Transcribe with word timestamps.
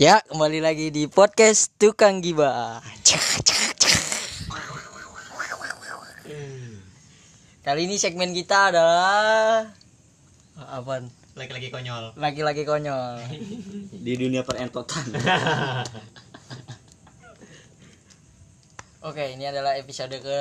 Ya, 0.00 0.24
kembali 0.24 0.64
lagi 0.64 0.88
di 0.88 1.04
podcast 1.12 1.76
Tukang 1.76 2.24
Giba. 2.24 2.80
Kali 7.60 7.80
ini 7.84 8.00
segmen 8.00 8.32
kita 8.32 8.72
adalah 8.72 9.68
apa? 10.56 11.04
Lagi-lagi 11.36 11.68
konyol. 11.68 12.16
Laki-laki 12.16 12.64
konyol. 12.64 13.20
di 14.08 14.12
dunia 14.16 14.40
perentotan 14.40 15.04
Oke, 19.04 19.36
ini 19.36 19.44
adalah 19.52 19.76
episode 19.76 20.16
ke 20.16 20.38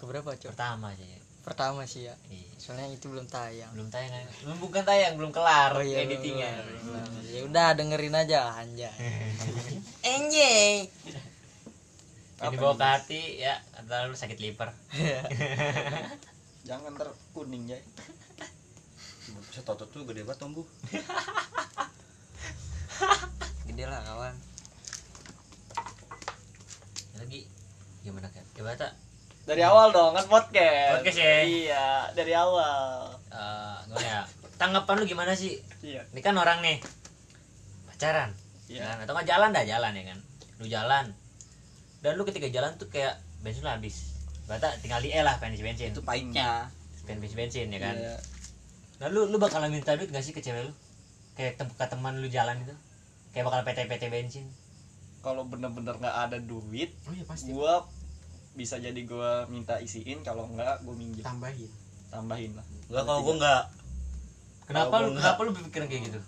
ke 0.00 0.04
berapa, 0.08 0.32
Cok? 0.32 0.56
Pertama 0.56 0.96
aja 0.96 1.04
ya. 1.04 1.15
Pertama 1.46 1.86
sih 1.86 2.10
ya. 2.10 2.14
Iya. 2.26 2.50
Soalnya 2.58 2.90
itu 2.90 3.06
belum 3.06 3.30
tayang. 3.30 3.70
Belum 3.78 3.86
tayang 3.86 4.10
kan? 4.10 4.26
Belum 4.42 4.58
bukan 4.58 4.82
tayang, 4.82 5.14
belum 5.14 5.30
kelar 5.30 5.70
Oh 5.78 5.84
iya, 5.86 6.02
editingnya. 6.02 6.50
Ya 7.30 7.46
udah 7.46 7.78
dengerin 7.78 8.18
aja 8.18 8.58
anjay. 8.58 8.90
Anjay. 10.18 10.90
Jadi 12.36 12.56
bawa 12.58 12.74
ke 12.74 12.84
hati 12.84 13.22
ya, 13.40 13.62
antara 13.78 14.10
lu 14.10 14.18
sakit 14.18 14.42
liver. 14.42 14.74
jangan 16.66 16.98
ntar 16.98 17.14
kuning 17.30 17.70
ya 17.70 17.78
bisa 19.56 19.62
totot 19.62 19.86
tuh 19.88 20.04
gede 20.04 20.26
banget 20.26 20.42
tombu 20.42 20.68
Gede 23.66 23.82
lah 23.88 23.98
kawan. 24.04 24.36
Lagi 27.18 27.44
gimana 28.06 28.28
kan? 28.30 28.44
Coba 28.52 28.78
tak 28.78 28.92
Dari 29.46 29.62
awal 29.62 29.94
dong 29.94 30.10
kan 30.10 30.26
podcast. 30.26 30.98
Podcast 30.98 31.18
ya? 31.22 31.38
Iya, 31.46 31.86
dari 32.18 32.34
awal. 32.34 33.14
eh 33.30 33.78
gimana 33.86 34.02
ya? 34.02 34.22
Tanggapan 34.58 34.98
lu 34.98 35.04
gimana 35.06 35.32
sih? 35.38 35.62
Iya. 35.86 36.02
Ini 36.10 36.18
kan 36.18 36.34
orang 36.34 36.58
nih 36.66 36.82
pacaran, 37.86 38.34
Iya. 38.66 38.82
kan? 38.82 39.06
Atau 39.06 39.14
nggak 39.14 39.28
jalan 39.30 39.54
dah 39.54 39.62
jalan 39.62 39.92
ya 39.94 40.04
kan? 40.10 40.18
Lu 40.58 40.66
jalan, 40.66 41.04
dan 42.02 42.12
lu 42.18 42.26
ketika 42.26 42.50
jalan 42.50 42.74
tuh 42.74 42.90
kayak 42.90 43.22
bensin 43.46 43.62
lu 43.62 43.70
habis. 43.70 44.18
Berarti 44.50 44.82
tinggal 44.82 44.98
di 44.98 45.14
E 45.14 45.22
lah 45.22 45.38
pengen 45.38 45.62
bensin, 45.62 45.94
itu 45.94 46.02
pahitnya 46.02 46.66
pengen 47.06 47.22
bensin 47.22 47.70
ya 47.70 47.78
kan? 47.78 47.94
Iya. 47.94 48.16
Nah 48.98 49.06
lu 49.14 49.30
lu 49.30 49.38
bakalan 49.38 49.70
minta 49.70 49.94
duit 49.94 50.10
gak 50.10 50.26
sih 50.26 50.34
ke 50.34 50.42
cewek 50.42 50.66
lu? 50.66 50.72
Kayak 51.38 51.62
tem 51.62 51.70
ke 51.70 51.86
teman 51.86 52.18
lu 52.18 52.26
jalan 52.26 52.58
itu? 52.66 52.74
Kayak 53.30 53.46
bakal 53.46 53.60
PT-PT 53.62 54.10
bensin. 54.10 54.50
Kalau 55.22 55.46
bener-bener 55.46 55.94
nggak 55.94 56.16
ada 56.26 56.38
duit, 56.42 56.90
Oh 57.06 57.14
iya 57.14 57.22
gua 57.52 57.86
bisa 58.56 58.76
jadi 58.76 58.96
gua 59.02 59.44
minta 59.46 59.76
isiin 59.76 60.20
kalau 60.20 60.44
enggak 60.46 60.80
gua 60.80 60.94
minjem 60.94 61.20
tambahin. 61.20 61.68
tambahin 62.08 62.52
lah 62.52 62.64
enggak 62.86 63.04
kalau 63.04 63.20
gua 63.22 63.34
enggak 63.36 63.62
Kenapa 64.66 64.98
lu 64.98 65.14
kenapa 65.14 65.40
lu 65.40 65.50
berpikiran 65.52 65.86
kayak 65.86 66.02
gitu? 66.06 66.20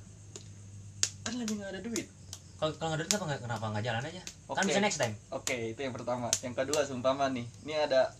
kan 1.20 1.34
lagi 1.34 1.52
nggak 1.52 1.70
ada 1.70 1.80
duit 1.80 2.06
Kalau 2.54 2.70
kalau 2.72 2.88
nggak 2.88 2.98
ada 2.98 3.02
duit 3.02 3.10
kenapa 3.10 3.26
nggak 3.26 3.40
kenapa 3.42 3.64
nggak 3.68 3.84
jalan 3.84 4.02
aja? 4.04 4.22
Kan 4.46 4.54
Oke. 4.54 4.68
bisa 4.68 4.80
next 4.80 4.98
time. 4.98 5.14
oke 5.30 5.56
itu 5.68 5.80
yang 5.80 5.90
pertama 5.90 6.26
yang 6.38 6.54
kedua 6.54 6.80
sumpama 6.82 7.24
nih 7.28 7.46
ini 7.62 7.74
ada 7.74 8.14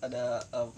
ada 0.00 0.24
em, 0.50 0.68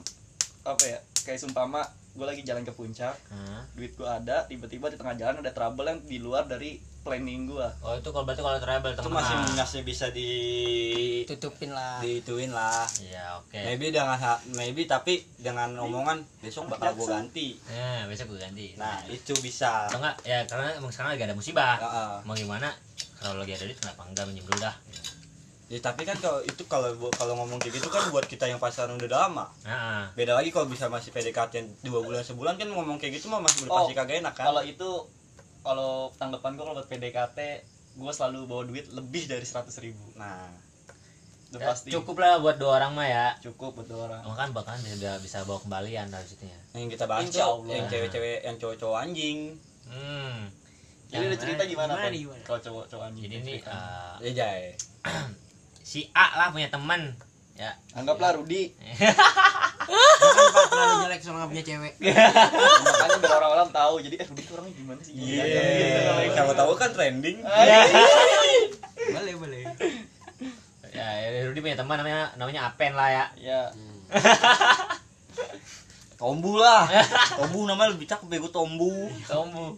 apa 0.63 0.85
ya 0.85 0.99
kayak 1.23 1.39
sumpama 1.39 1.81
gua 2.13 2.27
lagi 2.29 2.43
jalan 2.43 2.61
ke 2.61 2.71
puncak 2.71 3.17
Hah? 3.27 3.63
duit 3.73 3.95
gua 3.95 4.19
ada 4.19 4.45
tiba-tiba 4.45 4.87
di 4.87 4.97
tengah 4.97 5.15
jalan 5.15 5.41
ada 5.41 5.51
trouble 5.51 5.87
yang 5.87 6.01
di 6.03 6.19
luar 6.19 6.45
dari 6.45 6.77
planning 7.03 7.45
gua 7.45 7.67
Oh 7.81 7.93
itu 7.93 8.09
kalau 8.09 8.23
berarti 8.23 8.41
kalau 8.41 8.57
travel 8.57 8.91
itu 8.91 9.11
masih 9.11 9.35
masih 9.53 9.81
bisa 9.83 10.07
di 10.09 10.31
Tutupin 11.25 11.71
lah. 11.71 11.99
diituin 11.99 12.49
lah 12.49 12.87
Iya 12.99 13.37
oke. 13.37 13.59
maybe 13.61 13.91
dengan 13.91 14.15
maybe 14.53 14.87
tapi 14.87 15.23
dengan 15.37 15.75
omongan 15.77 16.23
besok 16.39 16.67
bakal 16.69 16.95
gua 16.95 17.19
ganti 17.19 17.59
Nah 17.69 18.07
besok 18.07 18.31
gue 18.31 18.41
ganti. 18.41 18.67
nah 18.75 19.03
itu 19.07 19.35
bisa 19.39 19.87
Atau 19.87 19.99
enggak 19.99 20.17
ya 20.23 20.47
karena 20.47 20.75
emang 20.75 20.89
sekarang 20.89 21.13
lagi 21.13 21.25
ada 21.25 21.35
musibah. 21.35 21.77
Heeh. 21.77 22.15
Mau 22.23 22.35
gimana? 22.35 22.71
Kalau 23.17 23.37
lagi 23.37 23.53
ada 23.53 23.65
duit 23.65 23.77
kenapa 23.77 24.03
enggak 24.05 24.25
minjem 24.25 24.43
dulu 24.45 24.59
dah? 24.59 24.75
Ya, 25.67 25.81
tapi 25.81 26.05
kan 26.05 26.13
kalau 26.15 26.45
itu 26.45 26.63
kalau 26.67 26.93
kalau 27.11 27.33
ngomong 27.35 27.57
kayak 27.57 27.81
gitu 27.81 27.89
kan 27.89 28.05
buat 28.13 28.29
kita 28.29 28.45
yang 28.45 28.61
pacaran 28.61 28.93
udah 28.93 29.19
lama 29.25 29.49
Nah, 29.65 30.05
beda 30.13 30.37
lagi 30.37 30.53
kalau 30.53 30.69
bisa 30.69 30.85
masih 30.87 31.09
PDKT 31.09 31.81
dua 31.81 32.05
bulan 32.05 32.21
sebulan 32.21 32.55
kan 32.55 32.69
ngomong 32.69 33.01
kayak 33.01 33.17
gitu 33.17 33.27
mah 33.27 33.41
masih 33.41 33.65
udah 33.65 33.81
pasti 33.81 33.93
Oh, 33.93 33.97
kagak 33.97 34.21
enak 34.21 34.35
kan 34.35 34.45
kalau 34.47 34.61
itu 34.61 34.89
kalau 35.63 36.11
tanggapan 36.19 36.55
gua 36.55 36.65
kalau 36.67 36.77
buat 36.83 36.89
PDKT 36.91 37.39
gua 37.97 38.13
selalu 38.13 38.47
bawa 38.47 38.63
duit 38.67 38.87
lebih 38.91 39.27
dari 39.27 39.47
seratus 39.47 39.79
ribu. 39.79 40.03
Nah. 40.19 40.51
Udah 41.53 41.61
ya, 41.61 41.69
pasti. 41.69 41.93
cukup 41.93 42.17
lah 42.17 42.41
buat 42.41 42.57
dua 42.57 42.81
orang 42.81 42.97
mah 42.97 43.05
ya. 43.05 43.27
cukup 43.45 43.77
buat 43.77 43.85
dua 43.85 44.01
orang. 44.09 44.23
Oh 44.25 44.33
kan 44.33 44.57
bakalan 44.57 44.81
bisa 44.81 45.21
bisa 45.21 45.39
bawa 45.45 45.61
kembalian 45.61 46.09
dari 46.09 46.25
situ 46.25 46.49
ya. 46.49 46.59
yang 46.73 46.89
kita 46.89 47.05
bahas 47.05 47.29
Insya 47.29 47.45
Allah. 47.45 47.77
yang 47.77 47.87
cewek-cewek 47.93 48.39
yang 48.41 48.57
cowok-cowok 48.57 48.99
anjing. 49.05 49.39
Hmm. 49.85 50.49
jadi 51.13 51.29
ada 51.29 51.37
cerita 51.37 51.63
mana- 51.69 51.69
gimana, 51.69 51.93
gimana, 52.09 52.41
kalau 52.49 52.61
cowok 52.65 52.85
cowok 52.89 53.05
anjing 53.13 53.25
Jadi 53.29 53.37
ini 53.45 53.55
eh, 53.61 54.33
ya 54.33 54.49
si 55.93 56.09
A 56.17 56.41
lah 56.41 56.49
punya 56.57 56.73
teman. 56.73 57.13
Ya. 57.53 57.77
anggaplah 57.93 58.33
Rudi 58.41 58.73
Pak, 59.85 60.67
terlalu 60.69 60.97
jelek 61.03 61.21
soalnya 61.21 61.39
nggak 61.39 61.51
punya 61.51 61.65
cewek. 61.65 61.93
makanya 61.99 63.19
biar 63.19 63.35
orang-orang 63.37 63.69
tahu 63.71 63.95
jadi 64.01 64.17
eh 64.17 64.27
Rudi 64.27 64.43
tuh 64.43 64.55
orangnya 64.55 64.75
gimana 64.75 65.01
sih 65.01 65.13
Iya, 65.13 65.43
Gitu. 65.43 66.33
kamu 66.33 66.53
tahu 66.53 66.73
kan 66.75 66.91
trending. 66.91 67.37
boleh, 69.09 69.35
boleh. 69.35 69.63
Ya, 70.93 71.07
ya, 71.19 71.45
Rudy 71.45 71.61
punya 71.61 71.75
teman 71.75 71.97
namanya 71.97 72.37
namanya 72.37 72.69
Apen 72.69 72.93
lah 72.93 73.09
ya. 73.09 73.25
ya 73.37 73.61
Tombu 76.15 76.55
lah. 76.55 76.87
Tombu 77.35 77.67
namanya 77.67 77.91
lebih 77.91 78.07
cakep 78.07 78.29
bego 78.29 78.47
tombu. 78.49 79.11
Tombu. 79.25 79.75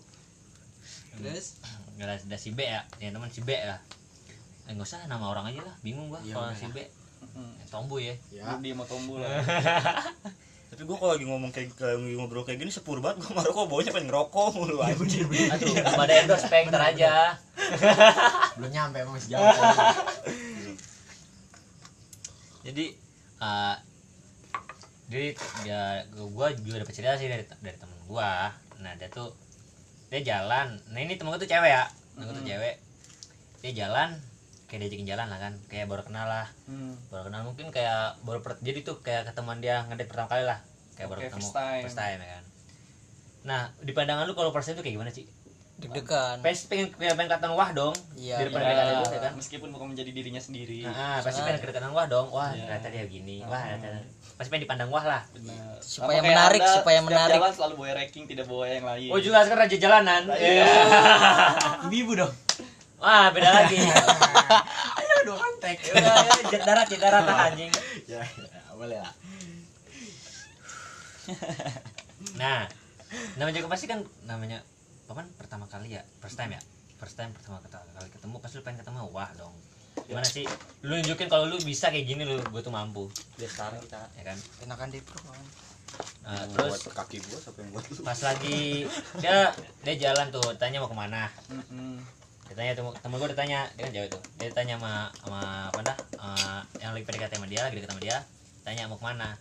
Terus 1.17 1.57
Enggak 1.95 2.11
ada, 2.11 2.17
ada 2.19 2.37
si 2.37 2.51
B 2.51 2.59
ya, 2.61 2.83
punya 2.91 3.15
teman 3.15 3.31
si 3.31 3.41
B 3.41 3.55
ya. 3.55 3.79
Eh 4.67 4.75
enggak 4.75 4.85
usah 4.85 5.07
nama 5.07 5.31
orang 5.31 5.47
aja 5.47 5.63
lah, 5.63 5.75
bingung 5.81 6.11
gua 6.11 6.19
Iya, 6.21 6.35
kalau 6.35 6.51
si 6.53 6.67
B. 6.69 6.83
Hmm. 7.35 7.55
Tombu 7.67 7.99
ya. 7.99 8.15
Rudi 8.31 8.71
sama 8.71 8.85
Tombu 8.87 9.19
lah 9.19 9.43
Tapi 10.75 10.91
gua 10.91 10.99
kalau 10.99 11.15
lagi 11.15 11.23
ngomong 11.23 11.55
kayak 11.55 11.71
lagi 11.79 12.19
ngobrol 12.19 12.43
kayak 12.43 12.59
gini 12.59 12.71
sepur 12.75 12.99
banget 12.99 13.23
gua 13.23 13.39
ngerokok 13.39 13.71
baunya 13.71 13.95
pengen 13.95 14.11
ngerokok 14.11 14.59
mulu 14.59 14.83
anjing. 14.83 15.31
Aduh, 15.31 15.71
belum 15.71 16.03
ada 16.03 16.15
endorse 16.19 16.51
Peng, 16.51 16.67
ntar 16.67 16.83
aja. 16.91 17.39
belum 18.59 18.71
nyampe 18.75 18.99
emang 18.99 19.15
masih 19.15 19.39
jauh. 19.39 19.47
Jadi 22.67 22.85
eh 23.39 23.77
jadi 25.07 25.29
ya 25.63 26.03
gua 26.35 26.51
juga 26.59 26.83
dapat 26.83 26.91
cerita 26.91 27.15
sih 27.23 27.31
dari 27.31 27.47
dari 27.47 27.79
temen 27.79 27.95
gua. 28.11 28.51
Nah, 28.83 28.99
dia 28.99 29.07
tuh 29.15 29.31
dia 30.11 30.27
jalan. 30.27 30.75
Nah, 30.91 30.99
ini 30.99 31.15
temen 31.15 31.31
gua 31.31 31.39
tuh 31.39 31.47
cewek 31.47 31.71
ya. 31.71 31.87
Temen 32.19 32.27
gua 32.27 32.35
tuh 32.35 32.47
cewek. 32.51 32.83
Dia 33.63 33.87
jalan 33.87 34.19
kayak 34.75 34.83
diajakin 34.85 35.07
jalan 35.07 35.27
lah 35.27 35.39
kan, 35.39 35.55
kayak 35.65 35.87
baru 35.87 36.03
kenal 36.03 36.27
lah. 36.27 36.51
Hmm. 36.65 36.99
baru 37.09 37.23
kenal 37.25 37.41
mungkin 37.45 37.71
kayak 37.71 38.19
baru 38.21 38.43
per- 38.43 38.59
jadi 38.59 38.83
tuh 38.83 38.99
kayak 38.99 39.23
ketemuan 39.25 39.59
dia 39.59 39.87
ngedate 39.87 40.07
pertama 40.07 40.27
kali 40.29 40.43
lah 40.43 40.59
kayak 40.93 41.07
baru 41.07 41.21
Oke, 41.21 41.27
ketemu 41.29 41.47
first 41.81 41.95
time. 41.95 42.19
ya 42.19 42.29
kan 42.29 42.43
nah 43.45 43.61
di 43.79 43.93
pandangan 43.93 44.25
lu 44.25 44.33
kalau 44.33 44.51
first 44.51 44.67
time 44.67 44.75
tuh 44.75 44.83
kayak 44.83 44.97
gimana 44.97 45.09
sih 45.09 45.31
Deg-degan. 45.75 46.39
pengen 46.39 46.57
pengen 46.65 46.87
pengen, 46.93 47.15
pengen 47.15 47.29
kelihatan 47.29 47.51
wah 47.53 47.71
dong 47.71 47.95
Iya, 48.15 48.39
di 48.39 48.45
depan 48.47 48.63
Ya, 48.63 49.03
ya 49.03 49.21
kan 49.21 49.33
meskipun 49.35 49.69
bukan 49.69 49.87
menjadi 49.91 50.11
dirinya 50.11 50.39
sendiri 50.39 50.83
nah, 50.83 51.19
pasti 51.19 51.39
pengen 51.41 51.59
kedekatan 51.61 51.91
wah 51.91 52.07
dong 52.07 52.31
wah 52.31 52.51
Iya. 52.51 52.79
ternyata 52.79 52.89
dia 52.91 53.05
gini 53.05 53.43
wah 53.43 53.55
Ah. 53.55 53.75
ternyata 53.75 54.07
pasti 54.33 54.49
pengen 54.49 54.65
dipandang 54.65 54.89
wah 54.89 55.05
lah 55.05 55.23
Benar. 55.31 55.77
Supaya 55.79 56.19
Sama 56.19 56.27
menarik, 56.27 56.61
Anda 56.61 56.75
supaya 56.75 56.99
menarik. 57.01 57.37
jalan 57.37 57.53
selalu 57.53 57.75
bawa 57.77 57.93
ranking 57.97 58.25
tidak 58.25 58.47
bawa 58.47 58.65
yang 58.67 58.87
lain 58.87 59.11
oh 59.11 59.19
juga 59.19 59.37
sekarang 59.43 59.63
raja 59.63 59.77
jalanan 59.77 60.23
Iya. 60.31 60.65
Ibu 62.01 62.13
dong. 62.15 62.33
Wah 63.05 63.29
beda 63.29 63.51
lagi 63.53 63.77
Ayo 64.99 65.15
dong 65.29 65.37
kontak. 65.37 65.77
jet 66.49 66.63
darat 66.65 66.87
jet 66.89 67.01
darat 67.01 67.25
lah 67.29 67.53
anjing 67.53 67.69
Ya, 68.09 68.21
ya, 68.25 68.61
boleh 68.73 68.99
lah. 69.01 69.13
Nah, 72.37 72.69
namanya 73.37 73.57
juga 73.63 73.69
pasti 73.73 73.89
kan 73.89 74.05
namanya 74.25 74.61
paman 75.05 75.29
pertama 75.37 75.65
kali 75.69 75.97
ya, 75.97 76.03
first 76.21 76.37
time 76.37 76.57
ya, 76.57 76.61
first 76.97 77.17
time 77.17 77.33
pertama 77.33 77.61
kali 77.65 78.09
ketemu 78.13 78.37
pasti 78.41 78.61
lu 78.61 78.65
pengen 78.65 78.81
ketemu 78.85 79.09
wah 79.13 79.31
dong. 79.37 79.55
Gimana 80.05 80.27
sih? 80.27 80.45
Lu 80.85 80.99
nunjukin 80.99 81.31
kalau 81.31 81.49
lu 81.49 81.57
bisa 81.63 81.89
kayak 81.89 82.05
gini 82.05 82.29
lu, 82.29 82.37
gue 82.37 82.61
tuh 82.61 82.75
mampu, 82.75 83.09
Dia 83.41 83.49
sekarang 83.49 83.81
kita 83.81 84.05
ya 84.21 84.23
kan? 84.27 84.37
Enakan 84.67 84.89
deh 84.93 85.01
bro. 85.01 85.17
kawan. 85.17 85.47
Nah, 86.27 86.43
buat 86.51 86.75
terus 86.75 86.91
kaki 86.91 87.17
gua 87.23 87.39
siapa 87.39 87.59
yang 87.63 87.71
buat 87.71 87.85
lu? 87.87 87.95
pas 88.03 88.19
lagi 88.21 88.61
dia 89.23 89.55
dia 89.87 89.95
jalan 90.11 90.27
tuh, 90.35 90.43
tanya 90.59 90.83
mau 90.83 90.91
ke 90.91 90.97
mana? 90.99 91.31
Tanya 92.53 92.77
temen, 92.77 92.93
temen 93.01 93.17
gue 93.17 93.29
ditanya, 93.33 93.65
dia 93.73 93.89
kan 93.89 93.93
jauh 93.97 94.09
tuh, 94.13 94.23
dia 94.37 94.53
tanya 94.53 94.77
sama 94.77 95.09
sama 95.25 95.41
apa 95.73 95.81
dah, 95.81 95.97
eh, 96.21 96.61
yang 96.85 96.93
lagi 96.93 97.09
PDKT 97.09 97.41
sama 97.41 97.49
dia, 97.49 97.65
lagi 97.65 97.81
deket 97.81 97.91
sama 97.97 98.03
dia, 98.05 98.17
tanya 98.61 98.85
mau 98.85 99.01
ke 99.01 99.05
mana? 99.09 99.33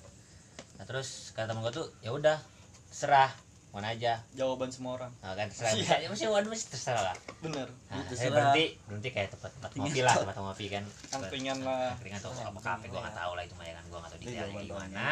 Nah 0.80 0.86
terus 0.88 1.36
kata 1.36 1.52
temen 1.52 1.62
gue 1.68 1.74
tuh, 1.76 1.92
ya 2.00 2.16
udah, 2.16 2.40
serah, 2.88 3.30
mana 3.74 3.90
aja, 3.90 4.22
jawaban 4.38 4.70
semua 4.70 5.02
orang 5.02 5.10
Nah, 5.26 5.34
kan 5.34 5.50
terserah. 5.50 5.74
Iya. 5.74 6.06
Ya, 6.06 6.08
mesti 6.14 6.30
waduh 6.30 6.46
mesti 6.54 6.78
terserah 6.78 7.10
lah. 7.10 7.18
bener 7.42 7.66
Nah, 7.90 8.06
Itu 8.06 8.14
saya 8.14 8.30
berhenti, 8.30 8.78
berhenti 8.86 9.10
kayak 9.10 9.34
tempat 9.34 9.50
tempat 9.50 9.72
ngopi 9.74 10.02
lah, 10.06 10.14
tempat 10.14 10.38
ngopi 10.38 10.66
kan. 10.70 10.84
Angkringan 11.10 11.58
lah. 11.66 11.98
Angkringan 11.98 12.20
atau 12.22 12.32
apa 12.38 12.60
kafe 12.62 12.86
gua 12.94 13.02
nggak 13.02 13.18
tahu 13.18 13.32
lah 13.34 13.44
itu 13.44 13.54
mah 13.58 13.66
kan 13.66 13.86
gua 13.90 14.00
nggak 14.06 14.12
tahu 14.14 14.20
Dia 14.22 14.30
detailnya 14.30 14.46
jawaban 14.46 14.64
gimana. 14.70 15.06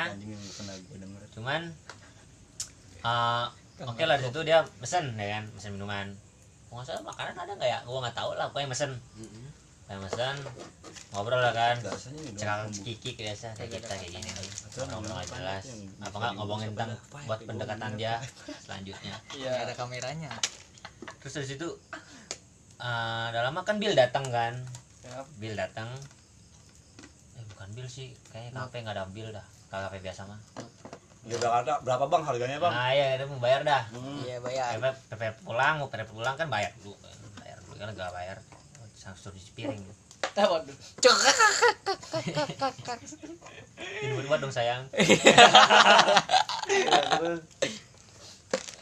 Cuman 1.34 1.62
eh 3.02 3.46
oke 3.82 4.04
lah 4.06 4.16
di 4.22 4.24
situ 4.30 4.40
dia 4.46 4.60
pesen 4.78 5.06
ya 5.18 5.28
kan, 5.42 5.44
pesen 5.58 5.74
minuman. 5.74 6.08
Kalau 6.71 6.88
nggak 6.88 6.88
salah 6.88 7.03
makanan 7.03 7.35
ada 7.35 7.51
nggak 7.59 7.68
ya? 7.68 7.79
Gua 7.83 8.00
nggak 8.00 8.15
tahu 8.15 8.31
lah 8.39 8.47
pokoknya 8.47 8.71
mesen. 8.71 8.91
Pokoknya 9.83 10.00
mesen 10.07 10.35
ngobrol 11.12 11.44
lah 11.44 11.51
kan. 11.51 11.75
Doang. 11.83 12.71
kiki 12.71 13.12
biasa 13.19 13.51
kayak 13.59 13.75
kita 13.75 13.91
kayak 13.91 14.07
gini. 14.07 14.31
ngobrol 14.88 15.12
nggak 15.19 15.27
jelas. 15.35 15.63
yang 15.68 15.91
apa 16.00 16.15
nggak 16.15 16.33
ngomongin 16.39 16.71
tentang 16.71 16.95
ya, 16.95 17.23
buat 17.27 17.39
pendekatan 17.44 17.91
dia 18.00 18.13
selanjutnya. 18.63 19.15
Nggak 19.35 19.51
iya. 19.51 19.68
ada 19.68 19.75
kameranya. 19.75 20.31
Terus 21.19 21.33
dari 21.44 21.47
situ 21.51 21.68
eh 22.79 23.25
udah 23.35 23.41
lama 23.51 23.68
kan 23.68 23.75
Bill 23.75 23.91
datang 23.91 24.31
kan. 24.31 24.56
Bill 25.44 25.59
datang. 25.59 25.91
Eh 27.35 27.44
bukan 27.51 27.68
Bill 27.75 27.91
sih. 27.91 28.15
Kayaknya 28.31 28.63
kafe 28.63 28.79
nggak 28.79 28.95
ada 28.95 29.12
Bill 29.12 29.27
dah. 29.35 29.44
Kafe 29.68 30.00
biasa 30.00 30.23
mah 30.23 30.39
Di 31.21 31.31
Jakarta 31.31 31.79
berapa 31.79 32.03
bang 32.06 32.21
harganya 32.23 32.57
bang? 32.57 32.71
nah 32.71 32.89
iya 32.89 33.15
dia 33.15 33.25
mau 33.25 33.38
bayar 33.38 33.62
dah 33.62 33.81
Hmm. 33.89 34.19
iya 34.21 34.35
bayar 34.39 34.75
Pepe, 34.75 34.89
Pepe 35.07 35.25
pulang 35.41 35.73
mau 35.77 35.85
Pepe 35.85 36.03
pulang 36.06 36.33
kan 36.33 36.47
bayar 36.47 36.69
dulu 36.81 36.94
bayar 37.38 37.56
dulu 37.62 37.73
kan 37.75 37.88
gak 37.91 38.12
bayar 38.12 38.38
langsung 39.01 39.31
cuci 39.31 39.51
piring 39.53 39.81
waduh 40.31 40.75
ini 44.01 44.23
buat 44.23 44.39
dong 44.39 44.50
sayang 44.50 44.88
terus. 44.94 45.19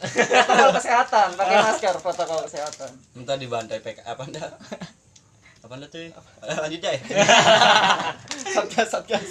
protokol 0.00 0.70
kesehatan 0.74 1.28
pakai 1.36 1.54
masker 1.60 1.94
protokol 1.98 2.38
kesehatan 2.46 2.90
Minta 3.12 3.34
dibantai 3.36 3.78
PK 3.78 3.98
apa 4.02 4.22
anda? 4.22 4.44
Apa 5.60 5.72
anda 5.76 5.86
tuh? 5.86 6.08
Lanjut 6.40 6.80
ya. 6.80 6.92
satgas 8.54 8.88
satgas 8.88 9.24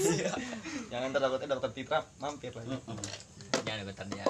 jangan 0.89 1.09
tertakutnya 1.09 1.47
dokter 1.49 1.71
Pitra 1.71 1.99
mampir 2.17 2.51
lagi. 2.51 2.75
Jangan 3.61 3.85
bentar 3.85 4.05
dia 4.09 4.25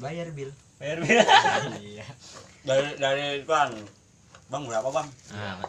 bayar 0.00 0.28
bil. 0.34 0.50
Bayar 0.82 0.98
Bill 0.98 1.22
Iya. 1.94 2.06
Dari 2.62 2.98
dari 2.98 3.26
bang, 3.42 3.70
bang 4.48 4.62
berapa 4.66 4.88
bang? 4.90 5.06
nah, 5.30 5.62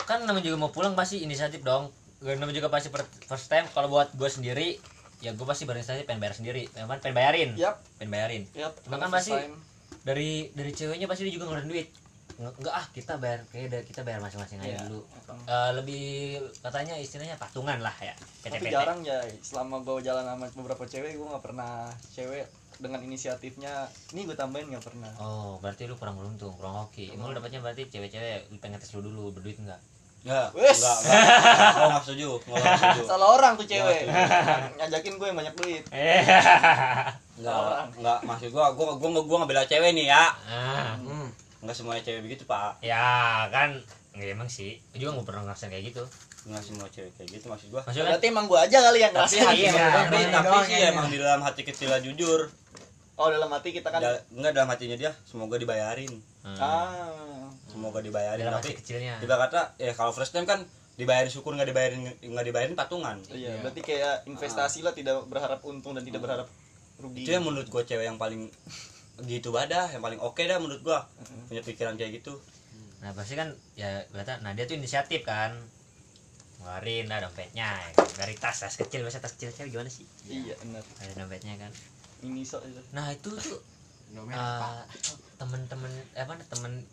kan 0.00 0.24
namanya 0.24 0.48
juga 0.48 0.56
mau 0.56 0.72
pulang 0.72 0.96
pasti 0.96 1.20
inisiatif 1.20 1.60
dong. 1.60 1.92
Gue 2.20 2.36
namanya 2.36 2.56
juga 2.56 2.72
pasti 2.72 2.88
first 3.24 3.48
time. 3.48 3.68
Kalau 3.68 3.92
buat 3.92 4.12
gue 4.12 4.28
sendiri 4.28 4.80
ya 5.20 5.36
gue 5.36 5.44
pasti 5.44 5.68
berinisiatif 5.68 6.08
pengen 6.08 6.24
bayar 6.24 6.32
sendiri. 6.32 6.64
Pengen, 6.72 6.88
pengen 6.88 7.12
bayarin. 7.12 7.50
Yap. 7.56 7.76
Pengen 8.00 8.10
bayarin. 8.10 8.42
First 8.48 9.12
masih- 9.12 9.36
time. 9.36 9.56
dari 10.00 10.48
dari 10.56 10.72
ceweknya 10.72 11.04
pasti 11.04 11.28
dia 11.28 11.36
juga 11.36 11.44
ngeluarin 11.44 11.68
duit 11.68 11.92
enggak 12.40 12.72
ah 12.72 12.86
kita 12.88 13.12
bayar 13.16 13.44
kayak 13.46 13.84
kita 13.84 14.00
bayar 14.00 14.18
masing-masing 14.18 14.58
aja 14.58 14.68
Iya. 14.70 14.78
dulu 14.82 15.00
Eh, 15.42 15.70
lebih 15.74 16.04
katanya 16.58 16.94
istilahnya 16.94 17.36
patungan 17.36 17.78
lah 17.78 17.92
ya 17.94 18.14
tapi 18.40 18.56
PT-PT 18.62 18.72
jarang 18.72 19.00
ya 19.02 19.18
selama 19.40 19.80
gue 19.80 20.00
jalan 20.00 20.24
sama 20.24 20.46
beberapa 20.50 20.84
cewek 20.84 21.12
gue 21.12 21.26
nggak 21.26 21.42
pernah 21.42 21.84
cewek 22.08 22.48
dengan 22.76 23.00
inisiatifnya 23.00 23.84
ini 24.10 24.24
gue 24.24 24.32
tambahin 24.32 24.68
nggak 24.68 24.80
pernah 24.82 25.12
oh 25.16 25.60
berarti 25.60 25.84
lu 25.84 25.94
kurang 25.94 26.16
beruntung 26.16 26.54
kurang 26.54 26.78
hoki 26.78 27.12
emang 27.12 27.28
lu 27.28 27.36
dapatnya 27.36 27.60
berarti 27.60 27.84
cewek-cewek 27.86 28.48
lu 28.48 28.56
pengen 28.56 28.78
tes 28.78 28.88
lu 28.90 29.02
dulu 29.02 29.30
berduit 29.30 29.58
enggak 29.58 29.80
Ya, 30.20 30.52
Wes. 30.52 30.76
enggak, 30.76 30.96
enggak. 31.00 31.72
Oh, 31.72 31.86
enggak 31.88 32.02
setuju. 32.04 32.30
Enggak 32.44 32.76
setuju. 32.76 33.00
salah 33.08 33.28
orang 33.32 33.52
tuh 33.56 33.64
cewek 33.64 34.04
ngajakin 34.76 35.14
gue 35.16 35.26
yang 35.26 35.38
banyak 35.40 35.54
duit 35.56 35.84
Enggak, 37.40 37.88
enggak 37.90 38.18
maksud 38.22 38.48
gua 38.52 38.68
gua 38.70 38.92
gua 38.94 39.16
gua 39.16 39.36
ngebela 39.40 39.64
cewek 39.64 39.90
nih 39.90 40.06
ya. 40.06 40.28
ah, 40.44 40.79
hmm. 41.60 41.62
Enggak 41.62 41.76
semuanya 41.76 42.02
cewek 42.02 42.22
begitu, 42.24 42.42
Pak. 42.44 42.80
ya 42.80 43.04
kan 43.48 43.76
ya, 44.12 44.32
emang 44.32 44.48
sih 44.48 44.80
gue 44.90 44.98
juga 44.98 45.14
nggak 45.14 45.28
pernah 45.28 45.42
ngerasain 45.44 45.68
kayak 45.68 45.84
gitu 45.86 46.04
Enggak 46.40 46.64
semua 46.64 46.88
cewek 46.88 47.12
kayak 47.14 47.28
gitu 47.30 47.46
maksud 47.46 47.68
gua. 47.68 47.84
maksudnya 47.84 48.08
berarti 48.10 48.26
emang 48.26 48.46
gue 48.48 48.58
aja 48.58 48.78
kali 48.80 48.98
yang 48.98 49.12
Tapi 49.12 49.20
ngerasain 49.20 49.44
hati 49.46 49.60
Iya, 49.60 49.70
tapi, 49.70 50.16
tapi, 50.26 50.48
sih 50.58 50.64
kayaknya. 50.66 50.88
emang 50.90 51.06
di 51.06 51.18
dalam 51.20 51.40
hati 51.40 51.62
kecilnya 51.62 51.98
jujur. 52.00 52.40
oh 53.14 53.28
dalam 53.28 53.52
hati 53.52 53.68
kita 53.70 53.88
kan 53.88 54.00
Da- 54.00 54.24
enggak 54.32 54.52
dalam 54.56 54.68
hatinya 54.68 54.96
dia 54.96 55.12
semoga 55.22 55.60
dibayarin. 55.60 56.08
hmm, 56.40 56.56
ah 56.56 57.44
Semoga 57.68 58.00
dibayarin 58.00 58.42
dalam 58.42 58.56
tapi 58.56 58.72
hati 58.72 58.80
kecilnya 58.80 59.20
di 59.20 59.28
kata 59.28 59.76
ya 59.76 59.92
kalau 59.92 60.10
first 60.10 60.32
time 60.32 60.42
kan 60.42 60.64
dibayarin 60.96 61.28
syukur 61.28 61.52
nggak 61.52 61.68
dibayarin 61.68 62.00
nggak 62.18 62.46
dibayarin 62.48 62.74
patungan. 62.74 63.20
iya 63.30 63.60
berarti 63.60 63.80
kayak 63.80 64.24
investasi 64.24 64.80
lah 64.80 64.90
tidak 64.90 65.22
berharap 65.28 65.60
untung 65.62 65.92
dan 65.92 66.02
tidak 66.02 66.20
berharap 66.20 66.48
rugi 66.96 67.22
Itu 67.22 67.30
yang 67.30 67.44
menurut 67.44 67.68
gua 67.68 67.84
cewek 67.84 68.04
yang 68.04 68.16
paling 68.16 68.48
gitu 69.26 69.50
badah, 69.50 69.92
yang 69.92 70.02
paling 70.04 70.20
oke 70.20 70.40
dah 70.40 70.56
menurut 70.60 70.80
gua. 70.84 71.04
Punya 71.48 71.60
pikiran 71.64 71.96
kayak 71.98 72.22
gitu. 72.22 72.36
nah 73.00 73.16
pasti 73.16 73.32
kan 73.32 73.48
ya 73.80 74.04
berarti 74.12 74.44
nah 74.44 74.52
dia 74.52 74.68
tuh 74.68 74.76
inisiatif 74.76 75.24
kan. 75.24 75.56
Ngeluarin 76.60 77.08
lah 77.08 77.24
dompetnya 77.24 77.72
ya 77.72 77.90
kan. 77.96 78.04
dari 78.20 78.36
tas 78.36 78.60
tas 78.60 78.76
kecil 78.76 79.00
biasa 79.00 79.24
tas 79.24 79.32
kecil 79.32 79.48
cewek 79.56 79.72
gimana 79.72 79.88
sih? 79.88 80.04
Iya 80.28 80.52
benar. 80.60 80.84
Ada 81.00 81.12
dompetnya 81.24 81.56
kan. 81.56 81.72
Ini 82.20 82.44
so 82.44 82.60
itu. 82.60 82.80
Nah 82.92 83.08
itu 83.08 83.32
tuh 83.32 83.56
eh, 84.36 84.80
temen-temen 85.40 85.92
eh, 86.12 86.20
apa 86.20 86.36
temen 86.44 86.84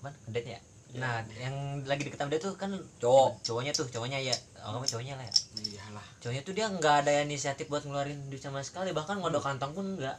apa 0.00 0.14
date 0.30 0.54
ya? 0.54 0.60
Nah 1.02 1.26
yang 1.34 1.82
lagi 1.82 2.06
deket 2.06 2.22
sama 2.22 2.30
dia 2.30 2.38
tuh 2.38 2.54
kan 2.54 2.70
Cowok. 3.02 3.42
cowoknya 3.42 3.74
tuh 3.74 3.90
cowoknya 3.90 4.18
ya 4.22 4.34
oh 4.62 4.78
kamu 4.78 4.86
cowoknya 4.86 5.14
lah 5.18 5.26
ya. 5.26 5.34
Iyalah. 5.66 6.06
Cowoknya 6.22 6.42
tuh 6.46 6.54
dia 6.54 6.66
nggak 6.70 6.94
ada 7.02 7.26
inisiatif 7.26 7.66
buat 7.66 7.82
ngeluarin 7.82 8.30
duit 8.30 8.38
sama 8.38 8.62
sekali. 8.62 8.94
Bahkan 8.94 9.18
ngodok 9.18 9.42
kantong 9.42 9.74
pun 9.74 9.98
enggak 9.98 10.14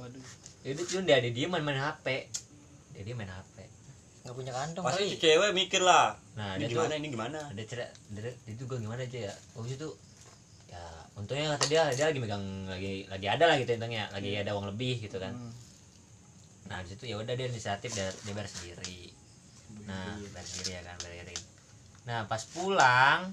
waduh. 0.00 0.24
Jadi 0.64 0.80
cuma 0.88 1.02
dia 1.04 1.16
ada 1.20 1.28
dia 1.28 1.46
main 1.46 1.64
main 1.64 1.78
hp 1.78 2.06
dia 2.96 3.02
dia 3.04 3.14
main 3.14 3.28
hp 3.28 3.56
nggak 4.20 4.34
punya 4.36 4.52
kantong 4.52 4.84
Pasti 4.84 5.00
kali. 5.00 5.12
si 5.12 5.16
cewek 5.16 5.50
mikir 5.56 5.80
lah. 5.80 6.12
nah 6.36 6.56
Ini 6.56 6.68
dia 6.68 6.76
gimana 6.76 6.92
tuh 6.92 6.98
ini 7.00 7.08
gimana? 7.08 7.38
ada 7.48 7.62
cerita 7.64 7.88
dia, 8.12 8.32
dia 8.32 8.54
tuh 8.60 8.64
gue 8.68 8.78
gimana 8.84 9.00
aja 9.00 9.18
ya? 9.28 9.34
Waktu 9.56 9.72
itu 9.80 9.88
ya 10.68 10.84
untungnya 11.16 11.56
kata 11.56 11.64
dia 11.66 11.82
dia 11.96 12.04
lagi 12.12 12.20
megang 12.20 12.44
lagi 12.68 13.08
lagi 13.08 13.26
ada 13.26 13.44
lah 13.48 13.56
gitu 13.56 13.70
untungnya 13.80 14.04
lagi 14.12 14.30
ada 14.36 14.52
uang 14.52 14.66
lebih 14.76 15.00
gitu 15.04 15.16
kan. 15.16 15.32
Hmm. 15.32 15.52
nah 16.68 16.78
di 16.84 16.88
situ 16.92 17.08
ya 17.08 17.16
udah 17.18 17.34
dia 17.34 17.48
inisiatif 17.48 17.90
dia, 17.90 18.06
dia 18.22 18.32
bayar 18.36 18.46
sendiri. 18.46 19.10
Nah 19.88 20.20
bayar 20.30 20.46
sendiri 20.46 20.70
ya 20.78 20.82
kan 20.84 20.96
bayarin 21.00 21.40
nah 22.00 22.24
pas 22.24 22.42
pulang 22.48 23.28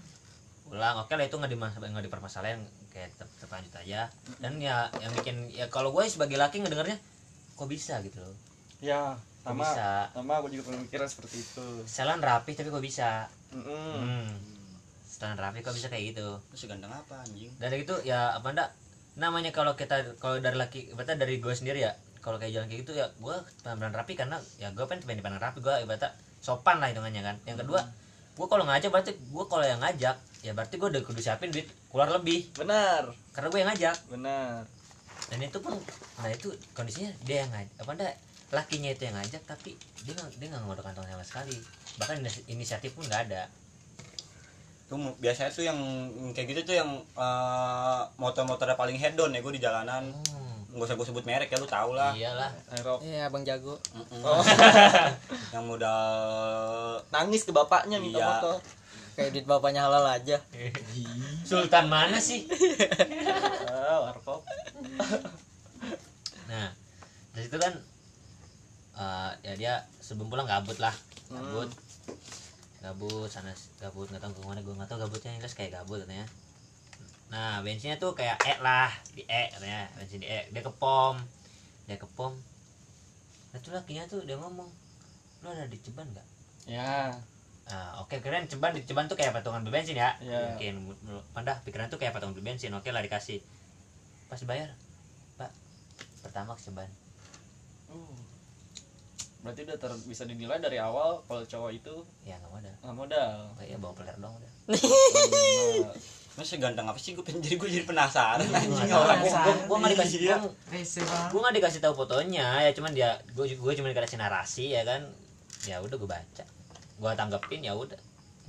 pulang 0.67 0.95
oke 0.99 1.13
lah 1.15 1.23
itu 1.23 1.35
nggak 1.39 1.51
dimas 1.51 1.71
nggak 1.79 2.03
dipermasalahin 2.03 2.59
kayak 2.97 3.13
tetap, 3.13 3.29
tetap 3.37 3.49
lanjut 3.53 3.73
aja. 3.85 4.01
Dan 4.41 4.57
ya 4.57 4.89
yang 4.97 5.13
bikin 5.13 5.53
ya 5.53 5.69
kalau 5.69 5.93
gue 5.93 6.01
sebagai 6.09 6.41
laki 6.41 6.65
ngedengarnya 6.65 6.97
kok 7.53 7.69
bisa 7.69 8.01
gitu 8.01 8.17
loh. 8.17 8.33
Ya 8.81 9.13
kok 9.45 9.53
sama 9.53 9.61
bisa? 9.61 9.89
sama 10.17 10.33
aku 10.41 10.49
juga 10.49 10.73
pemikiran 10.73 11.05
seperti 11.05 11.45
itu. 11.45 11.67
Setelan 11.85 12.25
rapi 12.25 12.57
tapi 12.57 12.73
kok 12.73 12.81
bisa? 12.81 13.29
Mm-mm. 13.53 13.93
hmm. 14.01 14.27
setelan 15.07 15.37
rapi 15.37 15.61
kok 15.61 15.77
bisa 15.77 15.93
kayak 15.93 16.17
gitu? 16.17 16.41
Terus 16.51 16.65
ganteng 16.65 16.91
apa 16.91 17.21
anjing? 17.21 17.53
dari 17.61 17.85
itu 17.85 17.95
ya 18.01 18.33
apa 18.33 18.53
ndak 18.57 18.69
namanya 19.17 19.49
kalau 19.49 19.73
kita 19.77 20.17
kalau 20.21 20.37
dari 20.37 20.57
laki 20.57 20.93
berarti 20.93 21.17
dari 21.17 21.41
gue 21.41 21.53
sendiri 21.53 21.81
ya 21.81 21.93
kalau 22.21 22.37
kayak 22.37 22.53
jalan 22.53 22.67
kayak 22.69 22.81
gitu 22.85 22.93
ya 22.93 23.09
gue 23.17 23.35
pengen 23.65 23.93
rapi 23.93 24.13
karena 24.13 24.37
ya 24.61 24.69
gue 24.75 24.85
pengen 24.85 25.05
pengen 25.05 25.25
dipandang 25.25 25.41
rapi 25.41 25.63
gue 25.63 25.73
ibaratnya 25.85 26.13
sopan 26.41 26.77
lah 26.81 26.89
hitungannya 26.89 27.21
kan. 27.25 27.35
Yang 27.49 27.65
kedua 27.65 27.81
gue 28.37 28.45
kalau 28.45 28.63
ngajak 28.63 28.93
berarti 28.93 29.11
gue 29.17 29.45
kalau 29.49 29.65
yang 29.65 29.81
ngajak 29.81 30.15
ya 30.45 30.53
berarti 30.53 30.77
gue 30.77 30.87
udah 30.87 31.01
kudu 31.01 31.19
siapin 31.19 31.49
duit 31.49 31.65
keluar 31.89 32.13
lebih. 32.13 32.45
Benar. 32.53 33.09
Karena 33.33 33.47
gue 33.49 33.59
yang 33.59 33.69
ngajak. 33.73 33.97
Benar. 34.07 34.61
Dan 35.27 35.39
itu 35.41 35.57
pun 35.59 35.73
nah 36.21 36.29
itu 36.29 36.47
kondisinya 36.71 37.09
dia 37.25 37.43
yang 37.43 37.51
ngajak 37.51 37.73
apa 37.81 37.91
ndak 37.97 38.15
lakinya 38.47 38.89
itu 38.89 39.03
yang 39.03 39.15
ngajak 39.19 39.43
tapi 39.43 39.75
dia 40.01 40.13
nggak 40.15 40.29
dia 40.39 40.47
nggak 40.47 40.63
ngodok 40.63 40.85
kantong 40.85 41.09
sama 41.09 41.25
sekali. 41.25 41.57
Bahkan 41.97 42.15
inis- 42.21 42.45
inisiatif 42.47 42.93
pun 42.93 43.03
nggak 43.03 43.33
ada. 43.33 43.49
Tuh 44.87 44.95
biasanya 45.19 45.51
tuh 45.51 45.67
yang 45.67 45.75
kayak 46.31 46.47
gitu 46.55 46.61
tuh 46.71 46.75
yang 46.77 46.89
eh, 47.17 48.01
motor-motornya 48.15 48.77
paling 48.77 48.95
hedon 48.95 49.33
ya 49.33 49.41
gue 49.41 49.53
di 49.57 49.59
jalanan. 49.59 50.13
hmm. 50.13 50.45
Gak 50.77 50.93
usah 50.93 50.97
gue 50.99 51.07
sebut 51.09 51.25
merek 51.25 51.49
ya 51.49 51.57
lu 51.57 51.65
tau 51.65 51.91
lah. 51.91 52.13
iyalah. 52.13 52.53
Aero 52.69 53.01
iya 53.01 53.25
abang 53.25 53.41
jago. 53.41 53.81
Mm-mm. 53.97 54.21
oh. 54.21 54.43
Yang 55.57 55.63
modal 55.65 56.05
nangis 57.17 57.41
ke 57.41 57.51
bapaknya 57.51 57.97
minta 57.97 58.17
Iya. 58.17 58.27
motor 58.29 58.57
kayak 59.13 59.33
duit 59.33 59.45
bapaknya 59.45 59.81
halal 59.83 60.05
aja 60.05 60.37
sultan 61.49 61.89
mana 61.89 62.21
sih 62.21 62.45
ah 63.65 63.97
warkop 64.03 64.45
Nah, 66.47 66.71
dari 67.35 67.43
situ 67.43 67.59
kan 67.59 67.73
eh, 68.95 69.31
ya 69.43 69.53
dia 69.53 69.73
sebelum 69.99 70.31
pulang 70.31 70.47
gabut 70.47 70.79
lah, 70.79 70.95
gabut, 71.27 71.67
gabut 72.79 73.27
sana 73.27 73.51
gabut 73.77 74.07
nggak 74.07 74.23
tahu 74.23 74.31
ke 74.31 74.41
mana 74.47 74.63
gue 74.63 74.71
nggak 74.71 74.87
tahu 74.87 75.03
gabutnya 75.03 75.35
yang 75.35 75.43
jelas 75.43 75.53
kayak 75.53 75.75
gabut 75.75 75.99
katanya. 76.01 76.23
Nah 77.27 77.59
bensinnya 77.59 77.99
tuh 77.99 78.15
kayak 78.15 78.39
E 78.39 78.53
lah 78.63 78.87
di 79.11 79.27
E 79.27 79.51
katanya 79.51 79.91
bensin 79.99 80.23
di 80.23 80.27
E 80.31 80.47
dia 80.47 80.63
ke 80.63 80.71
pom, 80.71 81.19
dia 81.83 81.99
ke 81.99 82.07
pom. 82.15 82.31
Nah 83.51 83.59
tuh 83.59 83.75
lakinya 83.75 84.07
tuh 84.07 84.23
dia 84.23 84.39
ngomong, 84.39 84.71
lu 85.43 85.47
ada 85.51 85.67
di 85.67 85.75
ceban 85.77 86.07
nggak? 86.07 86.27
Ya 86.67 87.15
Ah, 87.65 87.99
oke 87.99 88.15
keren 88.17 88.47
ceban 88.47 88.71
di 88.71 88.79
ceban 88.81 89.07
tuh 89.07 89.13
kayak 89.13 89.33
patungan 89.33 89.59
beli 89.59 89.75
bensin 89.75 89.95
ya. 89.95 90.15
Iya. 90.17 90.55
Mungkin 90.55 90.73
menurut- 91.03 91.27
Panda 91.31 91.59
pikiran 91.61 91.87
tuh 91.87 91.95
kayak 91.95 92.11
patungan 92.11 92.31
beli 92.31 92.47
bensin. 92.47 92.71
Oke 92.71 92.89
lah 92.89 93.01
dikasih. 93.01 93.43
Pas 94.25 94.39
bayar, 94.41 94.71
Pak. 95.35 95.51
Pertama 96.21 96.53
ke 96.53 96.63
ceban. 96.63 96.87
Uh. 97.87 98.15
berarti 99.37 99.63
udah 99.63 99.77
ter 99.77 99.91
bisa 100.03 100.23
dinilai 100.23 100.59
dari 100.59 100.75
awal 100.75 101.23
kalau 101.23 101.39
cowok 101.41 101.71
itu 101.71 101.93
ya 102.21 102.35
nggak 102.35 102.51
modal 102.51 102.73
nggak 102.81 102.97
modal 102.97 103.31
oh, 103.49 103.63
iya 103.63 103.77
bawa 103.77 103.93
peler 103.93 104.15
dong 104.17 104.33
udah 104.33 104.51
Nah, 105.79 105.93
Masa 106.35 106.55
ganteng 106.57 106.83
apa 106.83 106.97
sih 106.97 107.11
gue 107.11 107.23
pengen 107.23 107.39
jadi 107.41 107.55
gue 107.55 107.69
jadi 107.71 107.85
penasaran 107.85 108.43
anjing 108.43 108.75
Nggak 108.83 108.99
orang 108.99 109.19
tahu, 109.19 109.29
gua- 109.29 109.39
gua- 109.39 109.63
gua 109.63 109.77
nggak 109.77 109.91
dikasih 109.93 110.19
Iya. 110.19 110.35
banget. 110.35 110.51
gue 111.31 111.39
nggak 111.39 111.55
dikasih 111.55 111.79
tahu 111.79 111.93
fotonya 111.95 112.47
ya 112.59 112.71
cuman 112.73 112.91
dia 112.91 113.09
gue 113.29 113.45
gue 113.49 113.73
cuma 113.73 113.87
dikasih 113.87 114.17
narasi 114.17 114.65
ya 114.69 114.83
kan 114.83 115.01
ya 115.63 115.79
udah 115.79 115.95
gue 115.95 116.09
baca 116.09 116.43
gue 116.97 117.11
tanggepin 117.13 117.61
ya 117.61 117.73
udah. 117.77 117.97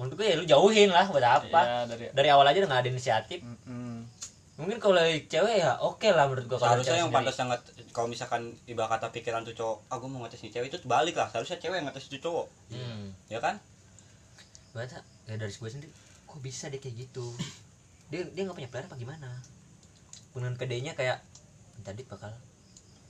Menurut 0.01 0.15
gue 0.17 0.27
ya 0.27 0.35
lu 0.41 0.45
jauhin 0.49 0.91
lah 0.91 1.07
buat 1.09 1.23
apa. 1.23 1.61
Ya 1.61 1.79
dari 1.85 2.05
dari 2.13 2.29
awal 2.33 2.49
aja 2.49 2.65
udah 2.65 2.69
nggak 2.71 2.83
ada 2.85 2.91
inisiatif. 2.91 3.41
Mm-mm. 3.45 4.09
mungkin 4.59 4.83
kalau 4.83 4.99
cewek 5.31 5.63
ya 5.63 5.79
oke 5.79 6.11
lah 6.11 6.27
menurut 6.27 6.51
gue 6.51 6.59
seharusnya 6.59 6.99
yang 6.99 7.15
pantas 7.15 7.39
sangat 7.39 7.63
kalau 7.95 8.11
misalkan 8.11 8.59
ibarat 8.67 8.99
kata 8.99 9.15
pikiran 9.15 9.47
tuh 9.47 9.55
cowok 9.55 9.87
ah 9.87 10.03
gue 10.03 10.11
mau 10.11 10.27
ngetes 10.27 10.43
nih 10.43 10.51
cewek 10.59 10.67
itu 10.75 10.79
balik 10.91 11.15
lah. 11.15 11.31
Seharusnya 11.31 11.63
cewek 11.63 11.79
yang 11.79 11.87
ngetes 11.87 12.11
itu 12.11 12.19
cowok. 12.19 12.51
Hmm. 12.75 13.15
ya 13.31 13.39
kan? 13.39 13.63
Baca 14.75 14.99
ya 15.31 15.35
dari 15.39 15.55
gue 15.55 15.71
sendiri 15.71 15.95
kok 16.27 16.41
bisa 16.43 16.67
dia 16.69 16.83
kayak 16.83 17.07
gitu? 17.07 17.31
Dia 18.11 18.27
dia 18.35 18.43
nggak 18.43 18.59
punya 18.59 18.71
peler 18.71 18.91
apa 18.91 18.99
gimana? 18.99 19.31
Dengan 20.35 20.59
pedenya 20.59 20.99
kayak 20.99 21.23
tadi 21.87 22.03
bakal 22.03 22.35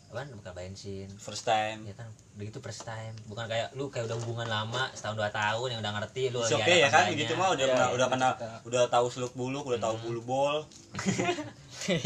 apa 0.09 0.25
bakal 0.41 0.57
bensin. 0.57 1.05
First 1.21 1.45
time. 1.45 1.85
Ya 1.85 1.93
kan? 1.93 2.09
Begitu 2.33 2.65
first 2.65 2.81
time. 2.81 3.13
Bukan 3.29 3.45
kayak 3.45 3.77
lu 3.77 3.93
kayak 3.93 4.09
udah 4.09 4.17
hubungan 4.25 4.49
lama 4.49 4.89
setahun 4.97 5.21
dua 5.21 5.29
tahun 5.29 5.69
yang 5.77 5.81
udah 5.85 5.93
ngerti 6.01 6.33
lu 6.33 6.41
lagi 6.41 6.57
okay 6.57 6.77
ya 6.81 6.89
kan? 6.89 7.13
gitu 7.13 7.37
mah 7.37 7.53
udah 7.53 7.61
Iya, 7.61 7.73
pernah 7.77 7.89
iya, 7.89 7.97
udah 8.01 8.07
kena 8.09 8.29
kita. 8.33 8.49
udah 8.65 8.83
tahu 8.89 9.07
seluk 9.13 9.33
buluk 9.37 9.69
udah 9.69 9.77
tahu 9.79 9.95
bulu 10.01 10.21
bol. 10.25 10.57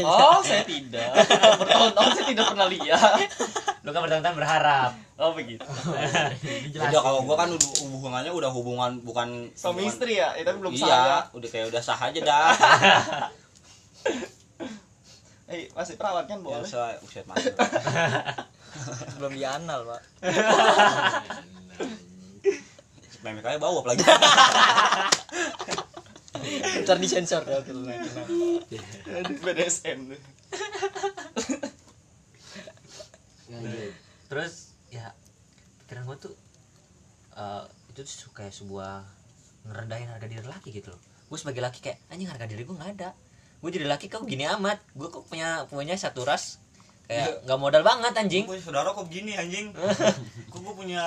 Oh 0.04 0.38
saya 0.44 0.62
tidak. 0.62 1.10
Bertahun-tahun 1.58 2.10
saya 2.12 2.26
tidak 2.28 2.46
pernah 2.54 2.68
lihat. 2.70 3.18
Lu 3.82 3.90
kan 3.90 4.00
bertahun-tahun 4.04 4.36
berharap. 4.36 4.90
Oh 5.16 5.32
begitu. 5.32 5.64
Udah 6.76 7.00
kalau 7.00 7.24
gua 7.24 7.36
kan 7.40 7.48
udah 7.50 7.70
hubungannya 7.88 8.30
udah 8.30 8.50
hubungan 8.52 8.90
bukan 9.00 9.48
suami 9.54 9.86
istri 9.86 10.18
ya? 10.18 10.34
Tapi 10.36 10.58
belum 10.58 10.74
iya 10.74 10.86
saya. 10.86 11.18
udah 11.34 11.48
kayak 11.50 11.66
udah 11.72 11.82
sah 11.82 11.98
aja 11.98 12.20
dah 12.20 12.46
eh 15.52 15.68
masih 15.76 16.00
perawat 16.00 16.24
kan 16.24 16.40
boleh 16.40 16.64
biasa 16.64 16.96
uset 17.04 17.28
masuk 17.28 17.52
Belum 19.20 19.36
dianal, 19.36 19.84
Pak. 19.84 20.00
memek 23.22 23.46
aja 23.46 23.58
bau 23.62 23.78
apalagi 23.78 24.02
Ntar 26.82 26.98
disensor 26.98 27.46
ya 27.46 27.62
tuh. 27.62 27.86
nah, 27.86 27.94
nah. 27.94 28.26
BDSM 29.46 30.10
tuh. 30.10 30.20
terus 34.26 34.74
ya 34.90 35.12
pikiran 35.84 36.08
gue 36.08 36.18
tuh 36.18 36.34
eh, 37.36 37.62
itu 37.94 38.00
tuh 38.02 38.32
kayak 38.34 38.50
sebuah 38.50 39.04
ngerendahin 39.70 40.08
harga 40.08 40.26
diri 40.26 40.42
laki 40.42 40.72
gitu 40.74 40.90
loh 40.90 41.00
gue 41.30 41.38
sebagai 41.38 41.60
laki 41.60 41.84
kayak 41.84 42.00
anjing 42.08 42.26
harga 42.32 42.48
diri 42.48 42.64
gue 42.64 42.74
nggak 42.74 42.92
ada 42.98 43.10
gue 43.62 43.70
jadi 43.70 43.86
laki 43.86 44.10
kok 44.10 44.26
gini 44.26 44.42
amat. 44.58 44.82
Gue 44.98 45.06
kok 45.06 45.22
punya 45.30 45.64
punya 45.70 45.94
satu 45.94 46.26
ras 46.26 46.58
kayak 47.06 47.44
nggak 47.44 47.58
modal 47.60 47.82
banget 47.84 48.12
anjing. 48.16 48.44
Gua 48.48 48.56
punya 48.56 48.64
saudara 48.64 48.88
kok 48.90 49.06
begini 49.06 49.32
anjing. 49.36 49.66
Kok 50.52 50.60
gua 50.64 50.74
punya 50.74 51.04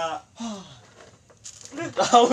tahu. 2.00 2.30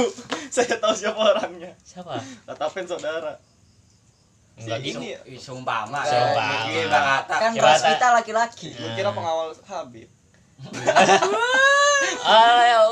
Saya 0.53 0.77
tahu 0.79 0.95
siapa 0.95 1.19
orangnya. 1.19 1.73
Siapa? 1.83 2.21
Tatapen 2.47 2.85
saudara. 2.87 3.41
Enggak 4.61 4.79
Si 4.79 4.87
gitu 4.93 5.01
ini 5.01 5.17
ya. 5.17 5.21
Iya, 6.69 6.85
Bang 6.93 7.07
Atta. 7.23 7.37
Kan 7.41 7.53
bos 7.57 7.83
kita 7.83 8.07
laki-laki. 8.13 8.69
gue 8.77 8.91
kira 8.95 9.11
pengawal 9.11 9.57
Habib. 9.67 10.09
Ayo 12.23 12.83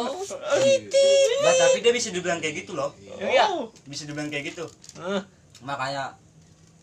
Nah, 1.41 1.55
tapi 1.55 1.79
dia 1.83 1.93
bisa 1.95 2.11
dibilang 2.11 2.43
kayak 2.43 2.67
gitu 2.67 2.75
loh. 2.75 2.91
Iya. 3.21 3.47
Oh. 3.53 3.71
bisa 3.87 4.09
dibilang 4.09 4.33
kayak 4.33 4.55
gitu. 4.55 4.67
Eh, 4.99 5.23
makanya 5.63 6.17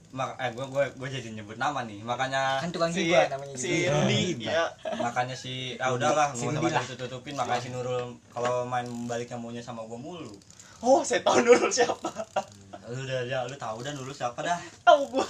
mak 0.07 0.39
eh 0.39 0.49
gue 0.55 0.65
gue 0.71 0.83
gue 0.95 1.07
jadi 1.19 1.29
nyebut 1.35 1.59
nama 1.59 1.83
nih 1.83 1.99
makanya 1.99 2.63
Kan 2.63 2.71
tukang 2.71 2.87
si 2.95 3.11
gibah 3.11 3.27
namanya 3.27 3.53
si 3.59 3.83
juga. 3.83 3.91
Rudy 3.99 4.23
ya 4.39 4.65
makanya 5.03 5.35
si 5.35 5.75
ah 5.83 5.91
udahlah 5.91 6.31
Si 6.31 6.47
gue 6.47 6.55
Rudi 6.55 6.71
sama 6.71 6.87
itu 6.87 6.95
tutupin 6.95 7.35
makanya 7.35 7.61
si 7.61 7.69
Nurul 7.75 8.15
kalau 8.31 8.63
main 8.63 8.87
baliknya 9.05 9.35
maunya 9.35 9.59
sama 9.59 9.83
gue 9.83 9.99
mulu. 9.99 10.31
Oh 10.79 11.01
saya 11.01 11.25
tahu 11.25 11.41
dulu 11.43 11.67
siapa. 11.73 12.07
Lu 12.87 13.03
udah 13.03 13.25
ya 13.27 13.43
lu 13.49 13.57
tahu 13.59 13.83
dan 13.83 13.97
dulu 13.97 14.13
siapa 14.13 14.39
dah. 14.45 14.61
Tahu 14.85 15.01
gua. 15.11 15.27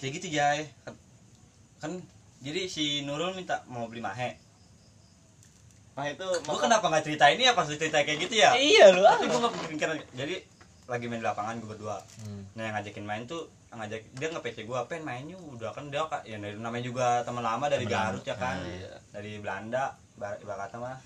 Kayak 0.00 0.12
gitu 0.20 0.26
Jay 0.40 0.64
kan, 1.76 1.92
jadi 2.40 2.64
si 2.66 3.04
Nurul 3.04 3.36
minta 3.36 3.62
mau 3.68 3.86
beli 3.86 4.00
mahe. 4.00 4.40
Nah 5.94 6.08
itu 6.08 6.24
gue 6.24 6.58
kenapa 6.58 6.88
nggak 6.88 7.04
cerita 7.04 7.28
ini 7.28 7.46
ya 7.46 7.52
pas 7.52 7.68
cerita 7.68 8.00
kayak 8.02 8.26
gitu 8.26 8.34
ya? 8.40 8.56
Iya 8.56 8.90
lu 8.96 9.04
tapi 9.04 9.28
gue 9.28 9.38
nggak 9.38 9.52
kepikiran. 9.54 9.96
Jadi 10.16 10.55
lagi 10.86 11.04
main 11.04 11.18
di 11.18 11.26
lapangan 11.26 11.56
gue 11.56 11.68
berdua. 11.68 11.98
Hmm. 12.22 12.46
nah 12.52 12.62
yang 12.62 12.74
ngajakin 12.74 13.02
main 13.02 13.22
tuh 13.24 13.42
ngajak 13.68 14.00
dia 14.12 14.28
nge 14.28 14.40
PC 14.40 14.58
gue 14.62 14.78
pengen 14.86 15.04
mainnya 15.04 15.36
udah 15.36 15.68
kan 15.68 15.86
dia 15.86 16.00
kak 16.02 16.22
ya 16.22 16.38
dari- 16.38 16.56
namanya 16.56 16.84
juga 16.84 17.06
teman 17.20 17.42
lama 17.42 17.66
dari 17.66 17.84
lama. 17.84 18.14
Garut 18.14 18.22
ya 18.22 18.34
kan? 18.34 18.56
Iya. 18.60 18.94
dari 19.10 19.36
Belanda 19.36 19.90
Bar- 20.14 20.38
ibarat 20.38 20.70
kata 20.70 20.76
mah. 20.78 20.96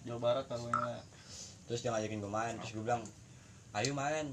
Jawa 0.00 0.18
Barat 0.18 0.44
taruhnya 0.44 0.98
terus 1.64 1.80
dia 1.80 1.90
ngajakin 1.90 2.18
gue 2.18 2.28
main 2.28 2.54
terus 2.56 2.72
gue 2.72 2.82
bilang 2.82 3.02
ayo 3.72 3.92
main. 3.92 4.26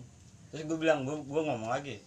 Terus 0.49 0.63
gue 0.63 0.77
bilang 0.77 1.03
gue 1.03 1.15
gue 1.15 1.41
ngomong 1.43 1.67
lagi. 1.67 2.01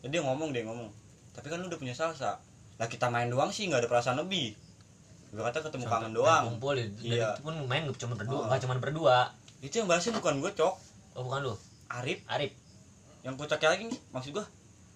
Ya, 0.00 0.08
dia 0.08 0.20
ngomong 0.20 0.50
dia 0.50 0.62
ngomong 0.62 0.90
tapi 1.30 1.46
kan 1.46 1.56
lu 1.56 1.66
udah 1.66 1.76
punya 1.76 1.92
salsa. 1.92 2.42
Lah 2.76 2.86
kita 2.86 3.06
main 3.06 3.28
doang 3.28 3.48
sih 3.48 3.64
nggak 3.64 3.80
ada 3.80 3.88
perasaan 3.88 4.18
lebih. 4.18 4.52
Gue 5.30 5.40
kata 5.40 5.62
ketemu 5.62 5.86
kangen 5.86 6.12
doang. 6.12 6.50
kumpul 6.50 6.74
Iya. 6.74 7.32
itu 7.32 7.40
pun 7.40 7.54
main 7.62 7.86
cuma 7.86 8.14
berdua 8.14 8.44
Oh. 8.44 8.58
cuma 8.58 8.74
berdua. 8.74 9.16
Itu 9.58 9.78
yang 9.78 9.86
bahasnya 9.86 10.12
bukan 10.12 10.40
gue 10.40 10.50
cok. 10.50 10.74
Oh 11.14 11.22
bukan 11.22 11.40
lu 11.42 11.54
Arif 11.88 12.20
Arif 12.26 12.52
yang 13.20 13.34
kocaknya 13.34 13.68
lagi 13.68 13.84
nih 13.86 14.00
maksud 14.10 14.30
gue 14.32 14.46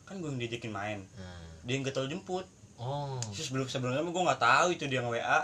kan 0.02 0.14
gue 0.16 0.26
yang 0.26 0.38
diajakin 0.38 0.70
main 0.70 1.00
Hmm. 1.12 1.50
dia 1.62 1.74
yang 1.74 1.82
getol 1.82 2.06
jemput 2.06 2.46
oh 2.76 3.20
Terus 3.30 3.46
sebelum 3.46 3.66
sebelumnya 3.66 4.00
gue 4.00 4.22
nggak 4.24 4.40
tahu 4.40 4.68
itu 4.70 4.84
dia 4.84 5.00
nge 5.00 5.12
WA. 5.12 5.40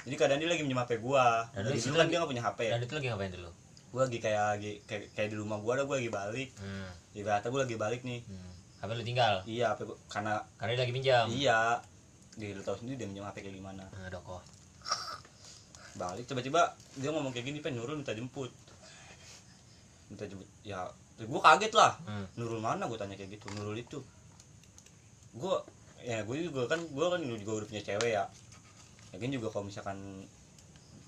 Jadi 0.00 0.16
kadang 0.16 0.36
dia 0.36 0.48
lagi 0.48 0.62
minjem 0.62 0.78
HP 0.78 0.96
gua. 0.98 1.44
Dan 1.50 1.60
Dari 1.62 1.76
lu 1.76 1.82
dulu 1.82 1.92
kan 1.92 1.98
lagi- 1.98 2.08
dia 2.08 2.18
nggak 2.18 2.30
punya 2.30 2.42
HP. 2.42 2.60
dan 2.64 2.80
itu 2.80 2.94
lagi 2.94 3.06
ngapain 3.06 3.30
dulu 3.30 3.50
Gua 3.90 4.02
lagi 4.02 4.18
kayak 4.18 4.42
lagi 4.48 4.72
kayak, 4.82 5.02
kayak 5.12 5.28
di 5.28 5.36
rumah 5.36 5.58
gua 5.58 5.72
ada 5.74 5.84
gua 5.84 5.96
lagi 5.96 6.08
balik. 6.08 6.48
hmm. 6.56 6.88
Ibaratnya 7.12 7.48
gua 7.48 7.60
lagi 7.60 7.76
balik 7.76 8.00
nih. 8.00 8.20
Hmm. 8.24 8.52
HP 8.80 8.90
lu 8.90 9.04
tinggal 9.04 9.34
Iya, 9.44 9.66
HP 9.70 9.80
gua 9.84 9.96
karena 10.08 10.40
karena 10.56 10.70
dia 10.72 10.82
lagi 10.82 10.94
pinjam 10.94 11.24
iya. 11.28 11.60
Dia 12.32 12.48
lu 12.50 12.62
tahu 12.62 12.76
sendiri 12.78 12.96
dia 12.96 13.06
minjem 13.06 13.22
HP 13.22 13.36
kayak 13.42 13.54
gimana. 13.54 13.84
nah, 13.92 14.08
doko 14.08 14.40
Balik 15.92 16.24
tiba-tiba 16.24 16.62
dia 16.94 17.10
ngomong 17.10 17.28
kayak 17.28 17.44
gini, 17.44 17.58
"Pen 17.58 17.74
Nurul 17.74 17.98
minta 17.98 18.14
jemput." 18.14 18.48
Minta 20.10 20.26
jemput. 20.26 20.46
Ya, 20.66 20.90
terus 21.16 21.30
gua 21.30 21.40
kaget 21.40 21.72
lah. 21.72 21.96
hmm. 22.04 22.26
Nurul 22.36 22.60
mana 22.60 22.90
gua 22.90 22.98
tanya 22.98 23.14
kayak 23.14 23.38
gitu. 23.38 23.46
Nurul 23.54 23.78
itu. 23.78 24.02
Gua 25.32 25.62
ya 26.00 26.24
gue 26.24 26.48
juga 26.48 26.64
kan 26.64 26.80
gua 26.90 27.12
kan 27.14 27.20
juga 27.22 27.62
udah 27.62 27.66
punya 27.70 27.82
cewek 27.86 28.10
ya. 28.18 28.24
Yakin 29.14 29.30
juga 29.30 29.48
kalau 29.54 29.70
misalkan 29.70 30.26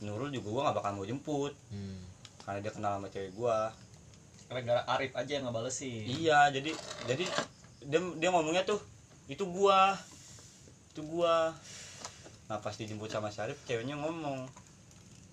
Nurul 0.00 0.30
juga 0.30 0.49
gua 0.54 0.61
nggak 0.71 0.76
bakal 0.78 0.90
mau 0.97 1.06
jemput. 1.06 1.52
Hmm. 1.68 1.99
karena 2.42 2.59
dia 2.59 2.73
kenal 2.75 2.99
sama 2.99 3.06
cewek 3.06 3.32
gua 3.38 3.71
gara-gara 4.50 4.82
Arif 4.99 5.14
aja 5.14 5.32
yang 5.38 5.47
ngebalesin 5.49 6.04
iya 6.11 6.50
jadi 6.50 6.75
jadi 7.06 7.25
dia 7.87 8.00
dia 8.18 8.28
ngomongnya 8.35 8.66
tuh 8.66 8.82
itu 9.30 9.47
gua 9.47 9.94
itu 10.92 11.00
gua 11.06 11.54
nah 12.50 12.59
pas 12.59 12.75
dijemput 12.75 13.09
sama 13.09 13.30
Syarif 13.30 13.56
ceweknya 13.64 13.97
ngomong 13.97 14.50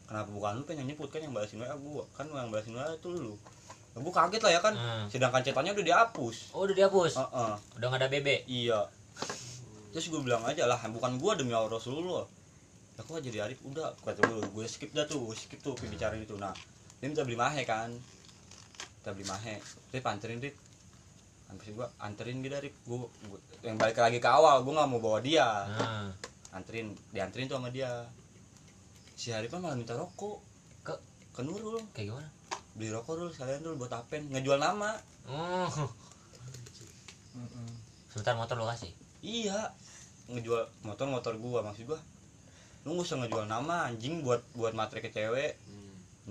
kenapa 0.06 0.30
bukan 0.30 0.62
lu 0.62 0.64
pengen 0.64 0.86
nyebut 0.86 1.10
kan 1.10 1.20
yang 1.26 1.34
balasin 1.34 1.60
WA 1.60 1.76
gua 1.76 2.06
kan 2.16 2.30
yang 2.30 2.54
balasin 2.54 2.78
WA 2.78 2.94
itu 2.96 3.10
lu 3.10 3.36
gua 4.02 4.14
kaget 4.16 4.42
lah 4.44 4.52
ya 4.56 4.62
kan. 4.62 4.74
Hmm. 4.76 5.06
sedangkan 5.12 5.42
chatnya 5.44 5.72
udah 5.76 5.86
dihapus. 5.86 6.56
Oh 6.56 6.64
udah 6.64 6.76
dihapus? 6.76 7.14
Heeh. 7.18 7.54
udah 7.80 7.88
nggak 7.92 8.02
ada 8.02 8.10
BB 8.10 8.28
iya. 8.48 8.82
Terus 9.90 10.06
gue 10.14 10.22
bilang 10.22 10.46
aja 10.46 10.70
lah 10.70 10.78
bukan 10.90 11.18
gua 11.18 11.34
demi 11.34 11.50
Allah 11.50 11.74
Rasulullah. 11.74 12.26
Aku 13.00 13.18
aja 13.18 13.26
jadi 13.26 13.48
Arif 13.48 13.64
udah. 13.66 13.96
Kata 14.06 14.22
gue 14.22 14.40
gue 14.54 14.66
skip 14.70 14.94
dah 14.94 15.08
tuh 15.10 15.34
skip 15.34 15.58
tuh 15.60 15.74
pembicaraan 15.74 16.22
itu. 16.22 16.38
Nah 16.38 16.54
dia 17.02 17.08
minta 17.10 17.26
beli 17.26 17.40
mahe 17.40 17.66
kan. 17.66 17.90
Minta 17.90 19.10
beli 19.16 19.26
mahe. 19.26 19.58
Rip 19.90 20.06
anterin 20.06 20.38
Rip. 20.38 20.54
Sampai 21.50 21.74
gua 21.74 21.90
anterin 21.98 22.46
gitu 22.46 22.54
Rip. 22.54 22.76
Gua, 22.86 23.10
gua- 23.26 23.44
yang 23.66 23.82
balik 23.82 23.98
lagi 23.98 24.22
ke 24.22 24.30
awal 24.30 24.62
gua 24.62 24.84
nggak 24.84 24.90
mau 24.94 25.02
bawa 25.02 25.20
dia. 25.26 25.48
Nah. 25.68 26.12
anterin 26.50 26.94
dianterin 27.10 27.50
tuh 27.50 27.58
sama 27.58 27.74
dia. 27.74 27.90
Si 29.18 29.34
Arif 29.34 29.50
malah 29.58 29.74
minta 29.74 29.98
rokok. 29.98 30.38
Ke 30.86 30.94
ke 31.34 31.42
Nurul. 31.42 31.82
Kayak 31.98 32.14
gimana 32.14 32.30
beli 32.80 32.96
rokok 32.96 33.20
dulu 33.20 33.30
sekalian 33.36 33.60
dulu 33.60 33.84
buat 33.84 33.92
apen. 33.92 34.32
Ngejual 34.32 34.56
nama. 34.56 34.96
Oh. 35.28 35.68
Mm-mm. 37.36 37.68
sebentar 38.10 38.40
motor 38.40 38.56
lo 38.56 38.72
kasih? 38.72 38.96
Iya. 39.20 39.76
Ngejual 40.32 40.64
motor 40.88 41.12
motor 41.12 41.36
gua 41.36 41.60
maksud 41.60 41.92
gua. 41.92 42.00
Lu 42.88 42.96
nggak 42.96 43.04
usah 43.04 43.20
ngejual 43.20 43.46
nama 43.52 43.92
anjing 43.92 44.24
buat 44.24 44.40
buat 44.56 44.72
matre 44.72 45.04
ke 45.04 45.12
cewek. 45.12 45.60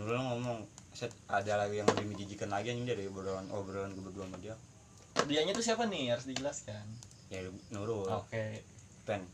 Nurul 0.00 0.16
ngomong 0.24 0.64
set 0.96 1.12
ada 1.28 1.60
lagi 1.60 1.84
yang 1.84 1.88
lebih 1.92 2.16
menjijikan 2.16 2.48
lagi 2.48 2.72
anjing 2.72 2.88
dari 2.88 3.04
obrolan 3.04 3.46
obrolan 3.52 3.92
gue 3.92 4.02
berdua 4.08 4.24
sama 4.24 4.40
dia. 4.40 4.56
Dianya 5.28 5.52
tuh 5.52 5.62
siapa 5.62 5.84
nih? 5.84 6.16
Harus 6.16 6.24
dijelaskan. 6.24 6.82
Ya 7.28 7.44
Nurul. 7.70 8.08
Oke. 8.08 8.64
Pen. 9.04 9.28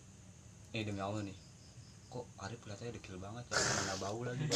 Ini 0.75 0.83
demi 0.83 0.99
Allah 0.99 1.23
nih 1.23 1.44
kok 2.15 2.27
Arif 2.47 2.63
kelihatannya 2.63 2.95
dekil 2.95 3.19
banget 3.19 3.43
ya 3.51 3.59
mana 3.59 3.95
bau 3.99 4.21
lagi 4.23 4.47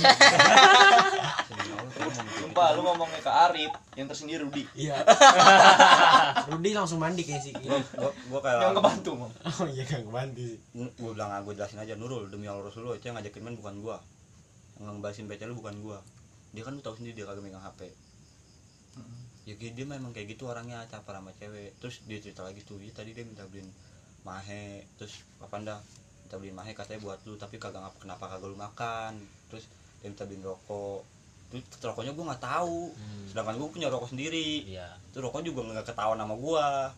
Sumpah, 2.39 2.67
gitu. 2.71 2.79
lu 2.79 2.83
ngomongnya 2.87 3.19
ke 3.19 3.33
Arif, 3.33 3.73
yang 3.99 4.07
tersendiri 4.07 4.45
Rudi. 4.47 4.65
Iya. 4.77 5.03
Rudi 6.53 6.71
langsung 6.77 7.03
mandi 7.03 7.25
kayak 7.27 7.43
sih. 7.43 7.53
gua 7.57 7.81
gua, 7.99 8.11
gua 8.31 8.41
kayak 8.45 8.61
Yang 8.63 8.75
kebantu. 8.79 9.11
Oh 9.27 9.67
iya 9.67 9.85
kan 9.89 10.01
kebantu 10.05 10.43
sih. 10.45 10.59
gue 10.77 11.11
bilang 11.11 11.31
ah, 11.35 11.41
gue 11.43 11.53
jelasin 11.57 11.83
aja 11.83 11.99
Nurul 11.99 12.31
demi 12.31 12.47
Allah 12.47 12.69
Rasulullah 12.69 12.95
itu 12.95 13.11
yang 13.11 13.17
ngajakin 13.19 13.43
main 13.43 13.57
bukan 13.59 13.75
gua 13.83 13.97
yang 14.79 14.95
ngebalesin 14.95 15.27
PC 15.27 15.51
lu 15.51 15.59
bukan 15.59 15.75
gua 15.83 15.99
dia 16.55 16.63
kan 16.63 16.73
lu 16.79 16.81
tahu 16.81 16.95
sendiri 16.97 17.19
dia 17.19 17.27
kagak 17.27 17.43
megang 17.45 17.65
HP 17.65 17.91
ya 19.49 19.57
gitu, 19.57 19.73
dia 19.81 19.87
memang 19.89 20.13
kayak 20.13 20.37
gitu 20.37 20.45
orangnya 20.45 20.85
caper 20.93 21.17
sama 21.17 21.33
cewek 21.41 21.73
terus 21.81 22.05
dia 22.05 22.21
cerita 22.21 22.45
lagi 22.45 22.61
tuh 22.61 22.77
iya 22.85 22.93
tadi 22.93 23.17
dia 23.17 23.25
minta 23.25 23.49
beliin 23.49 23.69
mahe 24.21 24.85
terus 25.01 25.25
apa 25.41 25.57
dah 25.65 25.81
minta 26.29 26.37
beliin 26.37 26.61
mahe 26.61 26.77
katanya 26.77 27.01
buat 27.01 27.25
lu 27.25 27.41
tapi 27.41 27.57
kagak 27.57 27.81
ngapa 27.81 28.05
kenapa 28.05 28.25
kagak 28.29 28.53
lu 28.53 28.57
makan? 28.61 29.17
Terus 29.49 29.65
dia 30.05 30.13
minta 30.13 30.29
beliin 30.29 30.45
rokok. 30.45 31.01
Terus 31.49 31.65
rokoknya 31.81 32.13
gua 32.13 32.37
nggak 32.37 32.45
tahu. 32.45 32.93
Hmm. 32.93 33.25
sedangkan 33.33 33.57
gua 33.57 33.69
punya 33.73 33.89
rokok 33.89 34.13
sendiri. 34.13 34.69
Iya. 34.69 34.93
Itu 35.09 35.25
rokok 35.25 35.41
juga 35.41 35.65
nggak 35.65 35.89
ketahuan 35.89 36.21
sama 36.21 36.37
gua. 36.37 36.93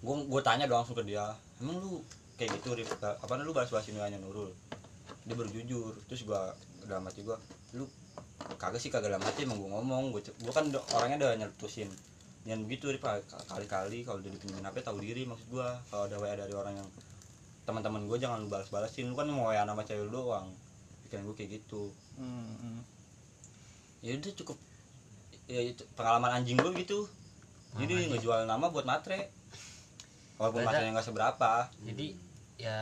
Gua 0.00 0.24
gua 0.24 0.40
tanya 0.40 0.64
dong 0.64 0.80
langsung 0.80 0.96
ke 0.96 1.04
dia 1.04 1.36
emang 1.60 1.76
lu 1.84 2.00
kayak 2.40 2.56
gitu 2.56 2.72
Rif? 2.80 2.88
Apa 2.96 3.36
lu 3.44 3.52
bahas 3.52 3.68
bahasin 3.68 4.00
nanya 4.00 4.16
Nurul? 4.24 4.48
Dia 5.28 5.36
baru 5.36 5.52
jujur. 5.52 5.92
Terus 6.08 6.24
gua 6.24 6.56
dalam 6.88 7.04
hati 7.04 7.28
gua 7.28 7.36
lu 7.76 7.84
kagak 8.56 8.80
sih 8.80 8.88
kagak 8.88 9.12
dalam 9.12 9.20
hati 9.20 9.44
emang 9.44 9.60
gua 9.60 9.76
ngomong. 9.76 10.16
Gua, 10.16 10.24
gua 10.48 10.52
kan 10.56 10.72
orangnya 10.96 11.28
udah 11.28 11.44
nyeletusin 11.44 11.92
yang 12.48 12.64
begitu 12.64 12.88
Rif. 12.88 13.04
Kali-kali 13.52 14.00
kalau 14.08 14.24
udah 14.24 14.32
dipinjemin 14.32 14.64
HP 14.64 14.80
tahu 14.80 14.96
diri 15.04 15.28
maksud 15.28 15.52
gua. 15.52 15.76
Kalau 15.92 16.08
ada 16.08 16.16
WA 16.16 16.32
dari 16.32 16.56
orang 16.56 16.80
yang 16.80 16.88
teman-teman 17.66 18.06
gua 18.06 18.16
jangan 18.16 18.40
lu 18.40 18.48
balas-balasin. 18.48 19.10
Lu 19.10 19.18
kan 19.18 19.26
mau 19.28 19.50
WA 19.50 19.66
nama 19.66 19.82
cewek 19.82 20.06
lu 20.06 20.22
doang. 20.22 20.48
Pikiran 21.06 21.26
gua 21.26 21.34
kayak 21.34 21.50
gitu. 21.60 21.90
Hmm, 22.16 22.54
hmm. 22.62 22.80
ya 24.00 24.14
udah 24.14 24.32
cukup. 24.38 24.56
Ya 25.46 25.60
itu 25.62 25.82
pengalaman 25.94 26.42
anjing 26.42 26.56
gue 26.56 26.72
gitu. 26.80 27.06
Jadi 27.76 28.08
ngejual 28.10 28.46
nama 28.46 28.70
buat 28.70 28.86
matre. 28.86 29.28
Walaupun 30.38 30.62
Beda. 30.64 30.68
matrenya 30.72 30.92
nggak 30.96 31.06
seberapa. 31.06 31.50
Jadi 31.82 32.06
ya 32.56 32.78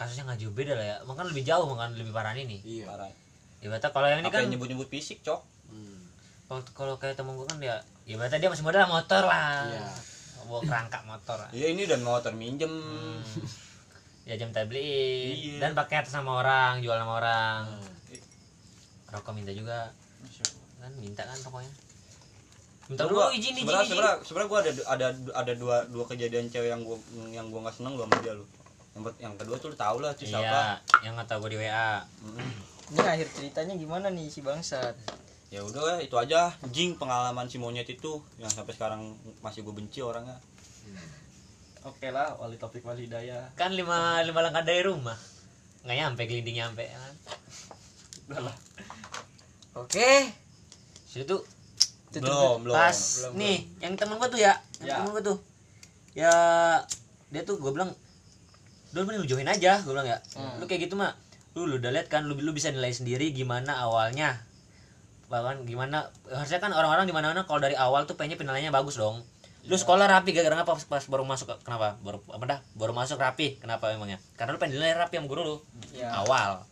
kasusnya 0.00 0.24
nggak 0.24 0.40
jauh 0.40 0.54
beda 0.54 0.72
lah 0.78 0.86
ya. 0.86 0.96
Makan 1.04 1.30
lebih 1.30 1.44
jauh 1.44 1.66
makan 1.68 1.94
lebih 1.94 2.12
parah 2.14 2.32
ini 2.32 2.58
Iya. 2.64 2.88
parah. 2.88 3.10
Ibaratnya 3.58 3.90
kalau 3.90 4.06
yang 4.06 4.20
ini 4.22 4.30
apa 4.30 4.34
kan 4.38 4.42
yang 4.46 4.52
nyebut-nyebut 4.54 4.88
fisik 4.88 5.20
cok? 5.20 5.42
Hmm. 5.68 6.00
kalau 6.48 6.64
kalau 6.72 6.94
kayak 6.96 7.12
temen 7.12 7.36
gue 7.36 7.44
kan 7.44 7.60
dia 7.60 7.76
ibaratnya 8.08 8.40
dia 8.40 8.48
masih 8.48 8.64
muda 8.64 8.80
lah 8.80 8.88
motor 8.88 9.22
lah. 9.28 9.68
Iya. 9.68 9.88
bawa 10.48 10.64
kerangka 10.64 10.98
motor 11.04 11.36
lah. 11.44 11.50
iya 11.52 11.76
ini 11.76 11.84
udah 11.84 11.98
mau 12.00 12.24
terminjem 12.24 12.72
ya 14.28 14.36
jam 14.36 14.52
tabligh 14.52 15.32
Iya. 15.32 15.56
dan 15.58 15.72
pakai 15.72 15.96
atas 15.98 16.12
sama 16.12 16.36
orang 16.36 16.78
jual 16.78 16.92
sama 16.94 17.16
orang. 17.16 17.64
Hmm. 17.66 17.96
rokok 19.08 19.32
minta 19.32 19.48
juga. 19.50 19.88
Kan 20.76 20.92
minta 20.94 21.24
kan 21.24 21.38
pokoknya 21.38 21.72
minta 22.86 23.04
dulu 23.04 23.16
gua- 23.18 23.32
izin 23.32 23.52
izin 23.52 23.56
sebenarnya 23.58 23.82
izin 23.82 23.90
sebenarnya 23.90 24.16
sebenarnya 24.22 24.48
gue 24.48 24.58
ada 24.58 24.72
ada 24.86 25.06
ada 25.34 25.52
dua 25.54 25.76
dua 25.86 26.04
kejadian 26.06 26.46
cewek 26.46 26.68
yang 26.68 26.80
gue 26.80 26.96
yang 27.30 27.46
gue 27.46 27.56
nggak 27.58 27.72
seneng 27.74 27.92
lu 27.94 28.04
sama 28.04 28.16
dia 28.18 28.32
lu. 28.32 28.44
Yang, 28.90 29.02
yang 29.18 29.34
kedua 29.34 29.56
tuh 29.56 29.68
lu 29.68 29.76
tau 29.76 29.96
lah 29.98 30.12
tuh 30.12 30.24
siapa 30.24 30.44
iya 30.44 30.64
yang 31.02 31.12
nggak 31.14 31.24
tahu 31.26 31.38
gue 31.42 31.50
di 31.50 31.58
wa 31.62 32.00
Mm. 32.22 32.52
Ini 32.90 33.00
akhir 33.02 33.28
ceritanya 33.30 33.74
gimana 33.74 34.06
nih 34.08 34.26
si 34.26 34.40
bangsat? 34.40 34.96
ya 35.48 35.60
udah 35.62 35.96
itu 35.98 36.12
aja. 36.14 36.52
Jing 36.66 36.92
pengalaman 36.94 37.44
si 37.44 37.56
monyet 37.56 37.84
itu 37.86 38.12
yang 38.36 38.48
sampai 38.48 38.72
sekarang 38.72 39.12
masih 39.40 39.60
gue 39.62 39.72
benci 39.74 40.00
orangnya 40.00 40.36
Oke 41.86 42.10
lah, 42.10 42.34
wali 42.42 42.58
topik 42.58 42.82
wali 42.82 43.06
hidayah. 43.06 43.54
kan 43.54 43.70
lima 43.70 44.18
lima 44.26 44.40
langkah 44.42 44.66
dari 44.66 44.82
rumah. 44.82 45.14
Nggak 45.86 45.96
nyampe 45.96 46.22
gelinding 46.26 46.58
nyampe 46.58 46.82
ya 46.82 46.98
kan? 46.98 47.14
Udah 48.28 48.40
lah. 48.50 48.56
Oke. 49.78 50.34
situ 51.08 51.38
belum 52.12 52.66
belum. 52.66 52.74
Pas. 52.74 52.98
Belum, 52.98 53.32
nih 53.38 53.58
yang 53.78 53.94
temen 53.94 54.18
gue 54.18 54.28
tuh 54.28 54.40
ya, 54.40 54.58
yang 54.82 54.88
Ya. 54.88 54.94
temen 55.00 55.10
gue 55.14 55.22
tuh. 55.22 55.38
Ya 56.18 56.32
dia 57.30 57.42
tuh 57.46 57.60
gue 57.62 57.70
bilang 57.70 57.94
udah 58.96 59.02
mending 59.04 59.20
lu 59.22 59.28
join 59.28 59.46
aja 59.48 59.78
gue 59.78 59.92
bilang 59.92 60.08
ya. 60.08 60.18
Lu 60.58 60.66
kayak 60.66 60.90
gitu 60.90 60.98
mah 60.98 61.14
lu, 61.54 61.64
lu 61.70 61.78
udah 61.78 61.94
lihat 61.94 62.10
kan 62.10 62.26
lu, 62.26 62.34
lu 62.34 62.50
bisa 62.50 62.74
nilai 62.74 62.90
sendiri 62.90 63.30
gimana 63.30 63.78
awalnya. 63.86 64.42
Bahkan 65.30 65.62
gimana 65.68 66.10
harusnya 66.26 66.58
kan 66.58 66.74
orang-orang 66.74 67.06
di 67.06 67.14
mana-mana 67.14 67.46
kalau 67.46 67.62
dari 67.62 67.78
awal 67.78 68.04
tuh 68.08 68.18
pengennya 68.18 68.40
penilaiannya 68.40 68.74
bagus 68.74 68.98
dong 68.98 69.22
lu 69.68 69.76
sekolah 69.76 70.08
rapi 70.08 70.32
gara-gara 70.32 70.64
apa 70.64 70.72
pas, 70.72 70.84
pas 70.88 71.04
baru 71.04 71.28
masuk 71.28 71.52
kenapa? 71.60 72.00
Baru 72.00 72.24
apa 72.32 72.44
dah? 72.48 72.60
Baru 72.72 72.96
masuk 72.96 73.20
rapi? 73.20 73.60
Kenapa 73.60 73.92
emangnya? 73.92 74.16
Karena 74.40 74.56
lu 74.56 74.58
pengen 74.58 74.80
dinilai 74.80 74.96
rapi 74.96 75.20
sama 75.20 75.28
guru 75.28 75.42
lu. 75.44 75.56
Ya. 75.92 76.08
awal. 76.24 76.64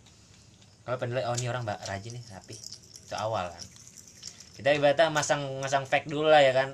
Kalau 0.88 0.96
penilai 0.96 1.28
oh 1.28 1.36
ini 1.36 1.52
orang 1.52 1.68
mbak 1.68 1.84
rajin 1.84 2.16
nih 2.16 2.24
rapi. 2.32 2.56
Itu 3.04 3.14
awal 3.20 3.52
kan. 3.52 3.64
Kita 4.56 4.72
ibaratnya 4.72 5.12
masang 5.12 5.44
masang 5.60 5.84
fake 5.84 6.08
dulu 6.08 6.32
lah 6.32 6.40
ya 6.40 6.56
kan. 6.56 6.72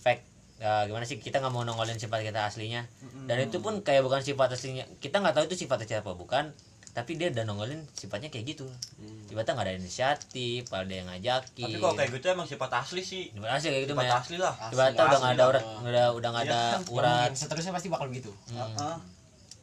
Fake 0.00 0.24
ya, 0.56 0.88
gimana 0.88 1.04
sih? 1.04 1.20
Kita 1.20 1.44
nggak 1.44 1.52
mau 1.52 1.68
nongolin 1.68 2.00
sifat 2.00 2.24
kita 2.24 2.48
aslinya. 2.48 2.88
Dan 3.28 3.36
itu 3.44 3.60
pun 3.60 3.84
kayak 3.84 4.00
bukan 4.00 4.24
sifat 4.24 4.56
aslinya. 4.56 4.88
Kita 5.04 5.20
nggak 5.20 5.36
tahu 5.36 5.44
itu 5.52 5.68
sifat 5.68 5.84
aslinya 5.84 6.00
apa 6.00 6.16
bukan 6.16 6.56
tapi 6.96 7.20
dia 7.20 7.28
udah 7.28 7.44
nongolin 7.44 7.84
sifatnya 7.92 8.32
kayak 8.32 8.56
gitu. 8.56 8.64
Ibaratnya 9.28 9.52
nggak 9.52 9.66
ada 9.68 9.76
inisiatif 9.76 10.64
ada 10.72 10.88
yang 10.88 11.04
ngajakin. 11.12 11.68
Tapi 11.68 11.76
kalau 11.76 11.92
kayak 11.92 12.10
gitu 12.16 12.26
emang 12.32 12.48
sifat 12.48 12.72
asli 12.72 13.04
sih. 13.04 13.28
Sifat 13.36 13.50
asli 13.52 13.68
kayak 13.68 13.82
gitu 13.84 13.92
sifat 13.92 14.08
mah 14.08 14.16
asli 14.24 14.36
lah. 14.40 14.54
Ibaratnya 14.72 15.02
udah 15.04 15.18
nggak 15.20 15.34
ada 15.36 15.44
urat 15.44 15.64
udah 15.84 16.06
udah 16.16 16.28
nggak 16.32 16.44
ada 16.48 16.56
Iya 16.56 16.72
kan? 16.72 16.80
urat 16.96 17.30
seterusnya 17.36 17.72
pasti 17.76 17.88
bakal 17.92 18.08
begitu. 18.08 18.32
Hmm. 18.48 18.64
Heeh. 18.64 18.96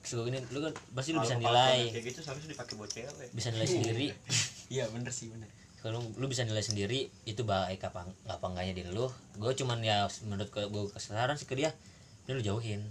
Terus 0.06 0.30
gini 0.30 0.40
lu 0.54 0.60
kan 0.62 0.74
pasti 0.94 1.10
lu 1.10 1.20
bisa 1.26 1.36
nilai. 1.42 1.80
kayak 1.90 2.06
gitu 2.06 2.20
seharusnya 2.22 2.50
dipakai 2.54 2.74
buat 2.78 2.90
cewek. 2.94 3.30
Bisa 3.34 3.50
nilai 3.50 3.66
sendiri. 3.66 4.08
Iya 4.74 4.90
bener 4.90 5.14
sih 5.14 5.30
bener. 5.30 5.46
kalau 5.86 6.00
lu 6.18 6.26
bisa 6.32 6.42
nilai 6.48 6.64
sendiri 6.64 7.12
itu 7.28 7.44
baik 7.46 7.84
apa 7.86 8.08
apa 8.30 8.46
enggaknya 8.46 8.74
di 8.78 8.82
lu. 8.94 9.10
Gue 9.42 9.58
cuman 9.58 9.82
ya 9.82 10.06
menurut 10.26 10.50
gue 10.54 10.84
kesaran 10.94 11.34
sih 11.34 11.50
ke 11.50 11.58
dia 11.58 11.74
ini 12.30 12.40
lu 12.40 12.42
jauhin 12.42 12.82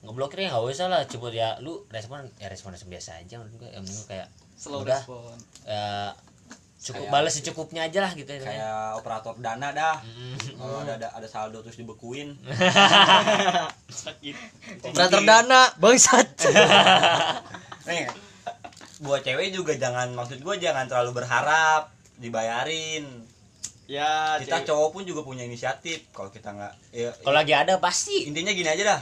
ngeblokir 0.00 0.38
ya 0.40 0.48
nggak 0.48 0.64
usah 0.64 0.86
lah 0.86 1.02
coba 1.04 1.26
ya 1.28 1.58
lu 1.58 1.82
respon 1.88 2.22
ya 2.36 2.46
respon 2.46 2.70
respon 2.70 2.88
biasa 2.88 3.18
aja 3.18 3.34
menurut 3.36 3.54
gue 3.58 3.70
yang 3.70 3.86
kayak 4.04 4.28
Slow 4.54 4.80
Udah. 4.80 4.94
respon. 4.96 5.34
ya 5.64 6.14
cukup 6.78 7.02
Kayak- 7.02 7.12
balas 7.12 7.32
secukupnya 7.32 7.82
aja 7.84 7.98
lah 8.00 8.12
gitu 8.12 8.26
ya 8.28 8.38
kayak 8.40 8.70
operator 8.94 9.34
dana 9.36 9.68
dah 9.68 9.98
Mm. 9.98 10.38
kalau 10.54 10.78
ada, 10.80 10.94
ada 10.94 11.08
ada 11.12 11.26
saldo 11.26 11.58
terus 11.60 11.74
dibekuin 11.74 12.38
Sakit. 13.84 14.34
Operator 14.86 15.22
dana 15.22 15.74
bangsat. 15.74 16.28
nih 17.88 18.06
buat 18.98 19.20
cewek 19.20 19.50
juga 19.50 19.74
jangan 19.74 20.10
maksud 20.12 20.38
gue 20.38 20.54
jangan 20.56 20.86
terlalu 20.86 21.10
berharap 21.16 21.90
dibayarin 22.16 23.26
Ya, 23.88 24.36
kita 24.36 24.58
cewek- 24.58 24.68
cowok 24.68 24.88
pun 24.92 25.02
juga 25.02 25.20
punya 25.22 25.42
inisiatif 25.42 26.12
kalau 26.12 26.28
kita 26.28 26.52
nggak 26.52 26.72
ya, 26.92 27.08
kalau 27.18 27.32
lagi 27.34 27.50
ada 27.52 27.78
pasti 27.78 28.22
intinya 28.22 28.52
gini 28.52 28.68
aja 28.68 28.84
dah 28.86 29.00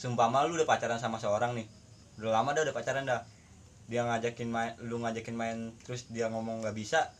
seumpama 0.00 0.48
lu 0.48 0.56
udah 0.56 0.64
pacaran 0.64 0.96
sama 0.96 1.20
seorang 1.20 1.52
nih. 1.52 1.68
Udah 2.16 2.40
lama 2.40 2.56
dah 2.56 2.64
udah 2.64 2.72
pacaran 2.72 3.04
dah. 3.04 3.20
Dia 3.92 4.08
ngajakin 4.08 4.48
main 4.48 4.72
lu 4.80 4.96
ngajakin 5.04 5.36
main 5.36 5.76
terus 5.84 6.08
dia 6.08 6.32
ngomong 6.32 6.64
nggak 6.64 6.72
bisa. 6.72 7.12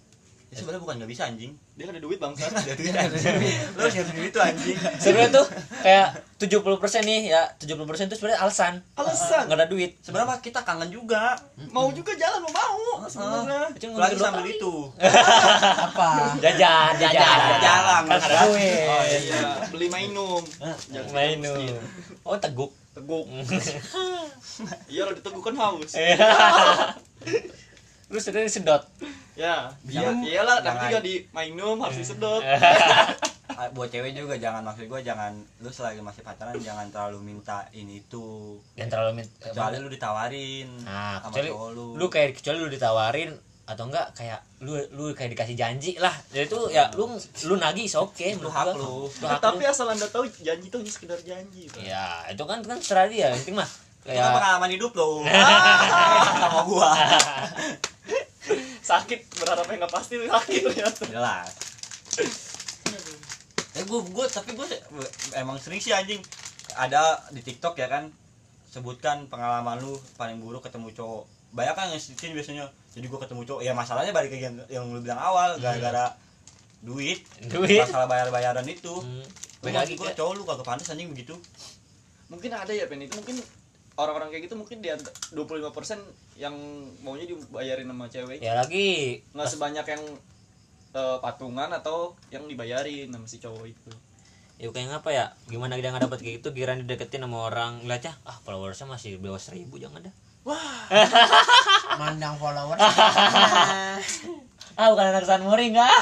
Ya 0.50 0.58
sebenarnya 0.58 0.82
bukan 0.82 0.94
nggak 0.98 1.12
bisa 1.12 1.22
anjing. 1.28 1.52
Dia 1.78 1.86
ada 1.92 2.00
duit 2.02 2.18
bangsa. 2.18 2.50
jadi 2.50 3.06
anjing. 3.06 3.38
Lu 3.78 3.86
harus 3.86 3.94
ngerti 3.94 4.34
itu 4.34 4.40
anjing. 4.42 4.76
Sebenarnya 4.98 5.30
tuh 5.30 5.46
kayak 5.78 6.08
70% 6.42 7.06
nih 7.06 7.20
ya. 7.30 7.42
70% 7.54 8.10
tuh 8.10 8.16
sebenarnya 8.18 8.40
alasan. 8.42 8.82
Alasan. 8.98 9.46
nggak 9.46 9.58
ada 9.62 9.70
duit. 9.70 9.94
Sebenarnya 10.02 10.42
kita 10.42 10.66
kangen 10.66 10.90
juga. 10.90 11.38
Mau 11.70 11.94
juga 11.94 12.18
jalan 12.18 12.42
mau 12.42 12.50
mau 12.50 13.06
sebenarnya. 13.06 13.70
Cuma 13.78 14.02
lagi 14.02 14.18
sambil 14.18 14.42
itu. 14.50 14.90
Apa? 15.86 16.34
jajan. 16.42 16.98
Jajan 16.98 17.38
kan 18.02 18.18
ada 18.18 18.36
duit 18.46 18.84
Oh 18.84 19.02
iya, 19.02 19.40
beli 19.68 19.86
mainum. 19.86 20.42
Jangan 20.88 21.10
main 21.10 21.36
miskin. 21.36 21.76
oh 22.22 22.36
teguk 22.36 22.72
Teguk. 22.90 23.24
Iya, 24.86 25.02
lo 25.02 25.12
diteguk 25.12 25.40
kan 25.42 25.56
haus. 25.56 25.94
lu 28.06 28.18
sudah 28.18 28.42
disedot 28.42 28.82
Ya, 29.32 29.72
iya 29.86 30.10
iyalah, 30.12 30.60
tapi 30.60 30.76
jangan. 30.76 30.90
juga 30.90 31.00
di 31.00 31.14
mainum 31.30 31.76
harus 31.78 31.96
disedot. 31.96 32.42
Ah, 33.50 33.68
buat 33.68 33.90
cewek 33.90 34.14
juga 34.14 34.38
jangan 34.38 34.62
maksud 34.62 34.86
gue 34.86 35.00
jangan 35.02 35.32
lu 35.58 35.68
selagi 35.68 36.00
masih 36.00 36.22
pacaran 36.22 36.56
jangan 36.56 36.88
terlalu 36.88 37.20
minta 37.26 37.68
ini 37.70 38.00
itu 38.00 38.56
yang 38.72 38.88
terlalu 38.88 39.20
min- 39.20 39.32
kecuali 39.36 39.76
lu 39.76 39.90
ditawarin 39.90 40.70
nah 40.80 41.20
sama 41.20 41.34
kecuali 41.34 41.50
lu 41.74 41.86
lu 41.92 42.06
kayak 42.06 42.30
kecuali 42.32 42.56
lu 42.56 42.70
ditawarin 42.70 43.30
atau 43.70 43.86
enggak 43.86 44.10
kayak 44.18 44.42
lu 44.58 44.74
lu 44.90 45.14
kayak 45.14 45.30
dikasih 45.38 45.54
janji 45.54 45.94
lah 46.02 46.10
jadi 46.34 46.50
itu 46.50 46.58
ya 46.74 46.90
lu 46.98 47.06
lu 47.46 47.54
nagih 47.54 47.86
oke 48.02 48.18
okay, 48.18 48.34
Lu 48.34 48.50
hak 48.50 48.74
lu. 48.74 49.06
Tapi 49.22 49.62
asal 49.62 49.86
anda 49.86 50.10
tahu 50.10 50.26
janji 50.42 50.66
itu 50.66 50.74
hanya 50.74 50.90
sekedar 50.90 51.20
janji. 51.22 51.70
Bang. 51.70 51.86
ya 51.86 52.26
itu 52.26 52.42
kan 52.42 52.58
kan 52.66 52.82
serah 52.82 53.06
dia 53.06 53.30
penting 53.30 53.54
mah 53.54 53.70
itu 54.02 54.10
kan 54.10 54.18
kayak 54.18 54.34
pengalaman 54.42 54.70
hidup 54.74 54.92
lo 54.98 55.22
sama 56.42 56.60
gua 56.66 56.90
Sakit 58.90 59.38
berharapnya 59.38 59.86
nggak 59.86 59.92
pasti 59.94 60.18
sakit 60.18 60.60
ternyata. 60.66 61.02
jelas 61.06 61.48
eh 63.78 63.84
gua 63.86 64.02
gua 64.10 64.26
tapi 64.26 64.58
gua 64.58 64.66
emang 65.38 65.62
sering 65.62 65.78
sih 65.78 65.94
anjing 65.94 66.18
ada 66.74 67.22
di 67.30 67.38
TikTok 67.38 67.78
ya 67.78 67.86
kan 67.86 68.10
sebutkan 68.70 69.30
pengalaman 69.30 69.78
lu 69.78 69.94
paling 70.18 70.42
buruk 70.42 70.66
ketemu 70.66 70.90
cowok 70.90 71.39
banyak 71.50 71.74
kan 71.74 71.86
yang 71.90 72.00
sini 72.00 72.32
biasanya. 72.34 72.64
Jadi 72.90 73.06
gue 73.06 73.18
ketemu 73.22 73.42
cowok 73.46 73.62
ya 73.62 73.72
masalahnya 73.74 74.10
balik 74.10 74.34
ke 74.34 74.38
yang, 74.38 74.58
yang 74.66 74.84
lu 74.90 74.98
bilang 75.02 75.18
awal 75.18 75.54
gara-gara 75.62 76.10
duit 76.80 77.22
Duit. 77.46 77.82
masalah 77.86 78.06
bayar-bayaran 78.10 78.66
itu. 78.66 78.90
Hmm. 79.02 79.22
Lu 79.60 79.68
Balik 79.68 79.76
lagi 79.86 79.94
gue 79.98 80.10
cowok 80.16 80.32
lu 80.34 80.42
kagak 80.48 80.66
pantas 80.66 80.90
anjing 80.90 81.10
begitu. 81.12 81.36
Mungkin 82.32 82.50
ada 82.54 82.70
ya 82.72 82.86
pen 82.86 83.02
itu 83.04 83.14
mungkin 83.18 83.36
orang-orang 83.98 84.32
kayak 84.32 84.48
gitu 84.48 84.56
mungkin 84.56 84.80
di 84.80 84.88
ant- 84.88 85.12
25% 85.36 86.00
yang 86.40 86.56
maunya 87.04 87.28
dibayarin 87.28 87.86
sama 87.86 88.06
cewek. 88.08 88.38
Ya 88.40 88.56
lagi. 88.56 89.20
Nggak 89.36 89.48
sebanyak 89.50 89.86
yang 89.86 90.02
eh, 90.96 91.18
patungan 91.20 91.70
atau 91.70 92.16
yang 92.32 92.46
dibayarin 92.48 93.12
sama 93.12 93.26
si 93.28 93.36
cowok 93.42 93.66
itu. 93.68 93.92
Ya 94.56 94.72
kayak 94.72 94.88
ngapa 94.96 95.10
ya? 95.12 95.26
Gimana 95.50 95.76
dia 95.76 95.92
nggak 95.92 96.08
dapet 96.08 96.18
kayak 96.24 96.34
gitu 96.40 96.48
giran 96.56 96.80
dideketin 96.86 97.20
sama 97.26 97.44
orang. 97.50 97.84
Lihatnya 97.84 98.16
ah 98.24 98.38
followersnya 98.40 98.88
masih 98.88 99.20
bawah 99.20 99.38
seribu 99.38 99.76
jangan 99.76 100.06
dah 100.08 100.14
mandang 102.00 102.34
followers 102.40 102.80
ah 104.80 104.88
bukan 104.88 105.12
anak 105.12 105.28
San 105.28 105.44
Mori 105.44 105.68
enggak. 105.76 105.92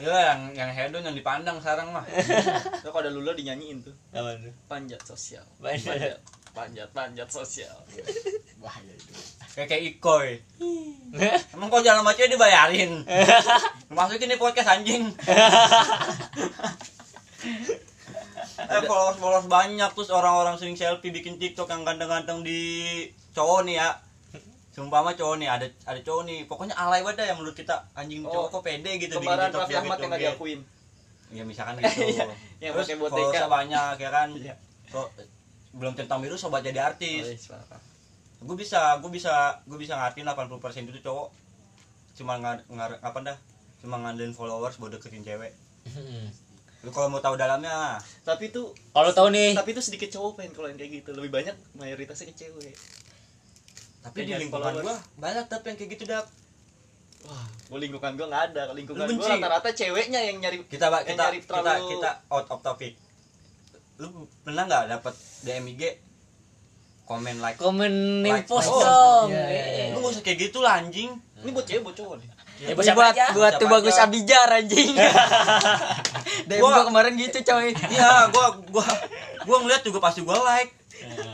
Ya 0.00 0.34
yang 0.34 0.50
yang 0.56 0.70
hedon 0.74 1.06
yang 1.06 1.14
dipandang 1.14 1.62
sekarang 1.62 1.94
mah. 1.94 2.02
Terus 2.08 2.90
kalau 2.90 3.06
ada 3.06 3.12
lula 3.12 3.30
dinyanyiin 3.38 3.86
tuh. 3.86 3.94
Apa 4.10 4.34
tuh? 4.34 4.50
Panjat 4.66 4.98
sosial. 5.06 5.46
Panjat. 5.62 5.94
panjat. 5.94 6.18
Panjat 6.50 6.88
panjat 6.90 7.28
sosial. 7.30 7.76
Bahaya 8.58 8.90
itu. 8.90 9.14
Kayak 9.54 9.68
kayak 9.70 9.82
ikoy. 9.94 10.28
Emang 11.54 11.70
kok 11.70 11.86
jalan 11.86 12.02
sama 12.02 12.18
cewek 12.18 12.34
dibayarin. 12.34 13.06
Masukin 13.94 14.34
di 14.34 14.38
podcast 14.40 14.74
anjing 14.74 15.14
eh 18.68 18.82
followers 18.84 19.16
followers 19.16 19.48
banyak 19.48 19.90
terus 19.96 20.10
orang-orang 20.12 20.60
sering 20.60 20.76
selfie 20.76 21.14
bikin 21.14 21.40
tiktok 21.40 21.70
yang 21.72 21.82
ganteng-ganteng 21.86 22.44
di 22.44 22.60
cowok 23.32 23.64
nih 23.64 23.80
ya. 23.80 23.88
Sumpah 24.70 25.00
mah 25.02 25.14
cowok 25.16 25.36
nih 25.40 25.48
ada 25.48 25.66
ada 25.88 26.00
cowok 26.04 26.22
nih. 26.28 26.38
Pokoknya 26.44 26.74
alay 26.76 27.00
banget 27.00 27.32
yang 27.32 27.38
menurut 27.40 27.56
kita. 27.56 27.88
Anjing 27.96 28.22
Oh, 28.26 28.30
cowok 28.30 28.60
kok 28.60 28.62
pede 28.68 28.92
gitu 29.00 29.16
kembaran 29.18 29.48
TikTok, 29.48 29.60
Raffi 29.64 29.74
Ahmad 29.76 29.96
yang 29.98 30.12
joget-joget. 30.12 30.20
diakuin 30.36 30.60
ya 31.30 31.42
misalkan 31.46 31.78
gitu. 31.86 32.02
Iya, 32.10 32.26
yang 32.58 32.72
terus 32.74 32.88
followersnya 32.90 33.46
banyak 33.46 33.94
ya 34.02 34.10
kan? 34.10 34.28
Iya. 34.34 34.54
kok 34.90 35.08
belum 35.70 35.94
centang 35.94 36.18
biru 36.18 36.34
sobat 36.34 36.66
jadi 36.66 36.82
artis. 36.82 37.22
Oh, 37.22 37.54
iya, 37.54 37.78
gue 38.42 38.56
bisa 38.58 38.98
gue 38.98 39.10
bisa 39.14 39.62
gue 39.62 39.78
bisa 39.78 39.94
ngertiin 39.94 40.26
80% 40.26 40.90
itu 40.90 41.00
cowok. 41.06 41.28
Cuma 42.18 42.34
ngar, 42.42 42.66
ngar 42.66 42.98
apa 42.98 43.18
dah? 43.22 43.36
Cuma 43.78 44.02
ngandelin 44.02 44.34
followers 44.34 44.76
buat 44.76 44.90
deketin 44.90 45.22
cewek 45.22 45.54
lu 46.80 46.88
kalau 46.88 47.08
mau 47.08 47.20
tahu 47.20 47.36
dalamnya 47.36 48.00
tapi 48.22 48.48
itu 48.48 48.72
kalau 48.90 49.12
tahu 49.12 49.28
nih. 49.28 49.52
tapi 49.52 49.76
itu 49.76 49.82
sedikit 49.84 50.08
cowok 50.10 50.40
pengen 50.40 50.52
kalau 50.54 50.66
yang 50.66 50.80
kayak 50.80 50.92
gitu. 50.98 51.12
Lebih 51.12 51.28
banyak 51.30 51.56
mayoritasnya 51.74 52.26
ke 52.26 52.36
cewek. 52.36 52.72
Tapi 54.00 54.16
di 54.22 54.32
lingkungan 54.32 54.80
gua 54.80 54.96
banyak 55.20 55.44
tapi 55.44 55.64
yang 55.66 55.76
kayak 55.76 55.90
gitu 55.92 56.04
dap. 56.08 56.24
Wah 57.22 57.44
gua 57.68 57.78
lingkungan 57.78 58.16
gua 58.16 58.26
nggak 58.26 58.44
ada. 58.50 58.62
Lingkungan 58.72 59.06
gua 59.12 59.28
rata-rata 59.28 59.70
ceweknya 59.70 60.20
yang 60.22 60.40
nyari 60.40 60.64
kita 60.64 60.88
yang 60.88 61.04
kita 61.04 61.20
nyari 61.22 61.38
kita 61.38 61.48
terlalu- 61.52 61.90
kita 61.92 62.10
out 62.26 62.48
of 62.48 62.60
topic. 62.60 62.96
Lu 64.00 64.08
pernah 64.40 64.64
nggak 64.64 64.84
dapat 64.90 65.14
DM 65.44 65.66
IG 65.70 65.82
komen 67.04 67.42
like 67.42 67.58
komen 67.58 68.24
Like, 68.24 68.46
post. 68.46 68.70
oh, 68.70 68.80
dong 68.80 69.28
iya, 69.28 69.44
iya, 69.44 69.64
Eh. 69.82 69.88
lu 69.90 69.98
gak 69.98 70.14
usah 70.14 70.22
kayak 70.22 70.38
gitu 70.46 70.62
lah 70.62 70.78
anjing. 70.78 71.10
Ini 71.42 71.50
buat 71.50 71.66
cewek 71.66 71.82
buat 71.82 71.96
cowok 71.98 72.14
nih. 72.16 72.28
Ya 72.60 72.72
buat 72.76 72.86
aja. 72.86 73.26
buat 73.32 73.52
tuh 73.56 73.68
bagus 73.68 73.96
abijar 73.96 74.48
anjing. 74.48 74.94
DM 76.50 76.58
Gua- 76.58 76.74
gua 76.74 76.84
kemarin 76.84 77.12
gitu 77.14 77.38
coy. 77.40 77.70
iya 77.94 78.26
gua 78.28 78.46
gua 78.66 78.86
gua 79.40 79.56
ngeliat 79.60 79.80
juga 79.80 79.98
pasti 79.98 80.20
gua 80.20 80.36
like 80.44 80.74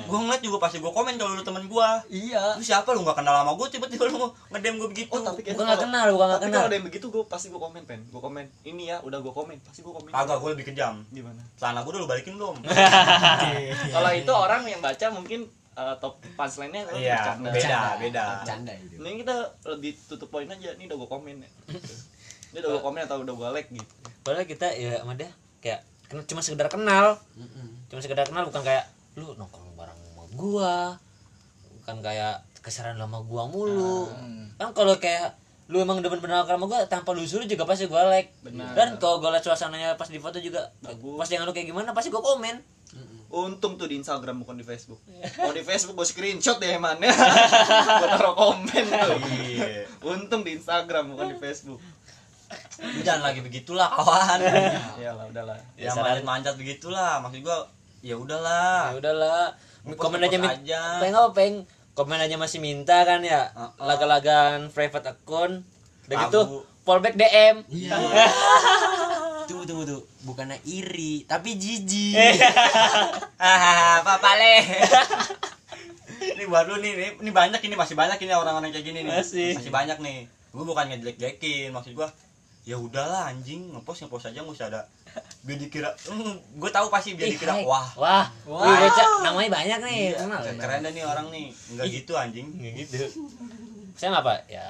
gua 0.07 0.19
ngeliat 0.21 0.39
juga 0.41 0.61
pasti 0.61 0.79
gua 0.79 0.93
komen 0.93 1.17
kalau 1.17 1.33
lu 1.33 1.43
temen 1.43 1.67
gua 1.67 1.99
Iya. 2.07 2.55
lu 2.55 2.63
siapa 2.63 2.93
lu 2.93 3.03
gak 3.03 3.17
kenal 3.17 3.35
sama 3.35 3.53
gua 3.53 3.67
tiba-tiba 3.67 4.07
lu 4.07 4.23
ngedem 4.49 4.77
gua 4.77 4.87
begitu 4.87 5.11
oh 5.11 5.19
tapi 5.21 5.43
bukan 5.43 5.65
nggak 5.65 5.81
kenal 5.83 6.07
bukan 6.09 6.27
nggak 6.29 6.39
tapi 6.39 6.47
kenal 6.47 6.55
kalau 6.57 6.69
ada 6.69 6.77
yang 6.77 6.87
begitu 6.87 7.07
gua 7.09 7.25
pasti 7.25 7.47
gua 7.49 7.61
komen 7.61 7.83
pen 7.83 8.01
gua 8.09 8.21
komen 8.21 8.45
ini 8.63 8.83
ya 8.87 9.01
udah 9.01 9.19
gua 9.19 9.35
komen 9.35 9.59
pasti 9.61 9.81
gua 9.81 9.97
komen 9.97 10.11
kagak 10.11 10.39
gua 10.39 10.51
lebih 10.53 10.67
kejam 10.67 11.03
gimana 11.11 11.43
celana 11.57 11.81
gua 11.81 11.91
udah 11.91 12.01
lu 12.01 12.09
balikin 12.09 12.35
belum 12.37 12.57
kalau 13.95 14.11
itu 14.13 14.31
orang 14.31 14.63
yang 14.65 14.79
baca 14.79 15.07
mungkin 15.11 15.41
eh, 15.75 15.95
top 15.99 16.15
punchline-nya 16.33 16.83
oh, 16.87 16.95
iya 16.95 17.35
bercanda. 17.37 17.51
beda 17.51 17.81
beda 17.99 18.25
Canda 18.43 18.73
itu. 18.73 18.95
Ini 18.97 19.11
kita 19.21 19.37
lebih 19.69 19.93
tutup 20.07 20.29
poin 20.31 20.47
aja. 20.47 20.73
Ini 20.73 20.87
udah 20.87 20.97
gue 20.97 21.09
komen 21.11 21.37
ya. 21.37 21.51
Ini 22.51 22.57
udah 22.57 22.71
gue 22.71 22.83
komen 22.83 23.01
atau 23.03 23.21
udah 23.21 23.35
gue 23.35 23.49
like 23.53 23.69
gitu. 23.71 23.95
Padahal 24.27 24.43
kita 24.45 24.67
ya 24.69 24.99
sama 24.99 25.15
dia 25.15 25.31
kayak 25.61 25.81
kena- 26.05 26.27
cuma 26.27 26.41
sekedar 26.41 26.67
kenal 26.67 27.15
cuma 27.87 28.01
sekedar 28.01 28.25
kenal 28.25 28.43
bukan 28.45 28.61
kayak 28.61 28.85
lu 29.15 29.33
nongkrong 29.33 29.71
bareng 29.73 29.95
sama 29.95 30.25
gua 30.33 30.77
bukan 31.77 31.97
kayak 32.01 32.35
kesaran 32.59 32.97
sama 32.97 33.23
gua 33.23 33.47
mulu 33.47 34.11
kan 34.57 34.73
kalau 34.73 34.99
kayak 34.99 35.39
lu 35.67 35.79
emang 35.79 35.99
bener-bener 35.99 36.27
nongkrong 36.37 36.59
sama 36.59 36.67
gua 36.69 36.81
tanpa 36.85 37.11
lu 37.11 37.23
suruh 37.23 37.45
juga 37.45 37.63
pasti 37.63 37.87
gua 37.87 38.07
like 38.09 38.35
Benar. 38.41 38.75
dan 38.75 38.89
kalau 38.97 39.19
gua 39.19 39.31
liat 39.31 39.43
suasananya 39.43 39.95
pas 39.95 40.07
di 40.07 40.19
foto 40.19 40.37
juga 40.37 40.75
Bagus. 40.81 41.15
pas 41.17 41.29
yang 41.29 41.43
lu 41.43 41.53
kayak 41.53 41.71
gimana 41.71 41.91
pasti 41.93 42.09
gua 42.09 42.21
komen 42.21 42.75
Untung 43.27 43.75
tuh 43.75 43.91
di 43.91 43.99
Instagram 43.99 44.39
bukan 44.39 44.55
di 44.55 44.63
Facebook. 44.63 45.03
Kalau 45.35 45.51
di 45.51 45.61
Facebook 45.61 45.99
gue 45.99 46.07
screenshot 46.07 46.57
deh 46.57 46.79
mana. 46.79 47.11
gue 48.01 48.09
taruh 48.09 48.33
komen 48.33 48.63
tuh. 48.87 49.19
iya 49.43 49.83
Untung 50.01 50.41
di 50.41 50.55
Instagram 50.55 51.11
bukan 51.11 51.35
di 51.35 51.37
Facebook. 51.43 51.83
Jangan 52.77 53.23
lagi 53.25 53.41
begitulah 53.41 53.89
kawan. 53.89 54.39
Iyalah 55.01 55.25
udahlah. 55.33 55.57
ya 55.77 55.89
saran- 55.89 56.21
manjat 56.21 56.25
manjat 56.25 56.55
begitulah. 56.61 57.21
Maksud 57.25 57.41
gua 57.41 57.65
ya 58.05 58.17
udahlah. 58.17 58.93
Ya 58.93 58.97
udahlah. 59.01 59.45
Komen 59.97 60.19
aja 60.21 60.37
aja. 60.37 60.83
peng 60.99 61.15
apa 61.15 61.31
peng? 61.33 61.55
Komen 61.97 62.19
aja 62.21 62.37
masih 62.37 62.59
minta 62.61 63.07
kan 63.07 63.23
ya? 63.25 63.49
Laga-lagan 63.81 64.69
private 64.69 65.15
account. 65.15 65.63
Udah 66.07 66.17
gitu 66.29 66.41
fallback 66.87 67.19
DM 67.19 67.67
Iya. 67.67 67.99
tunggu 69.51 69.67
tunggu 69.67 69.83
tuh. 69.87 70.03
Bukannya 70.23 70.59
iri, 70.63 71.27
tapi 71.27 71.59
jijik. 71.59 72.15
hahaha 73.43 74.03
papa 74.07 74.39
le. 74.39 74.57
Ini 76.17 76.45
baru 76.47 76.79
nih 76.79 76.93
ini, 76.95 77.07
ini 77.27 77.31
banyak 77.31 77.61
ini 77.63 77.75
masih 77.75 77.95
banyak 77.95 78.19
ini 78.23 78.33
orang-orang 78.35 78.71
kayak 78.71 78.87
gini 78.87 79.03
nih. 79.03 79.13
Masih. 79.23 79.71
banyak 79.71 79.99
nih. 80.03 80.27
Gue 80.55 80.65
bukan 80.65 80.89
ngejelek-jelekin 80.89 81.71
maksud 81.71 81.93
gua 81.95 82.09
ya 82.67 82.77
udahlah 82.77 83.31
anjing 83.31 83.71
ngepost 83.71 84.03
ngepost 84.03 84.27
aja 84.27 84.43
nggak 84.43 84.53
usah 84.53 84.67
ada 84.67 84.83
biar 85.41 85.57
dikira 85.57 85.95
mm, 86.05 86.59
gue 86.59 86.71
tahu 86.71 86.91
pasti 86.91 87.15
biar 87.15 87.31
Ih, 87.31 87.33
dikira 87.33 87.55
hai. 87.55 87.63
wah 87.63 87.87
wah 87.95 88.27
Wah. 88.45 88.67
bocah 88.77 89.09
namanya 89.23 89.51
banyak 89.55 89.79
nih 89.81 89.99
iya, 90.11 90.19
kenal 90.19 90.43
keren 90.59 90.83
nih 90.85 91.05
orang 91.05 91.27
nih 91.31 91.47
nggak 91.73 91.87
gitu 91.89 92.13
anjing 92.13 92.47
Nggak 92.51 92.73
gitu 92.77 92.97
saya 93.95 94.09
nggak 94.13 94.25
apa 94.25 94.35
ya 94.47 94.67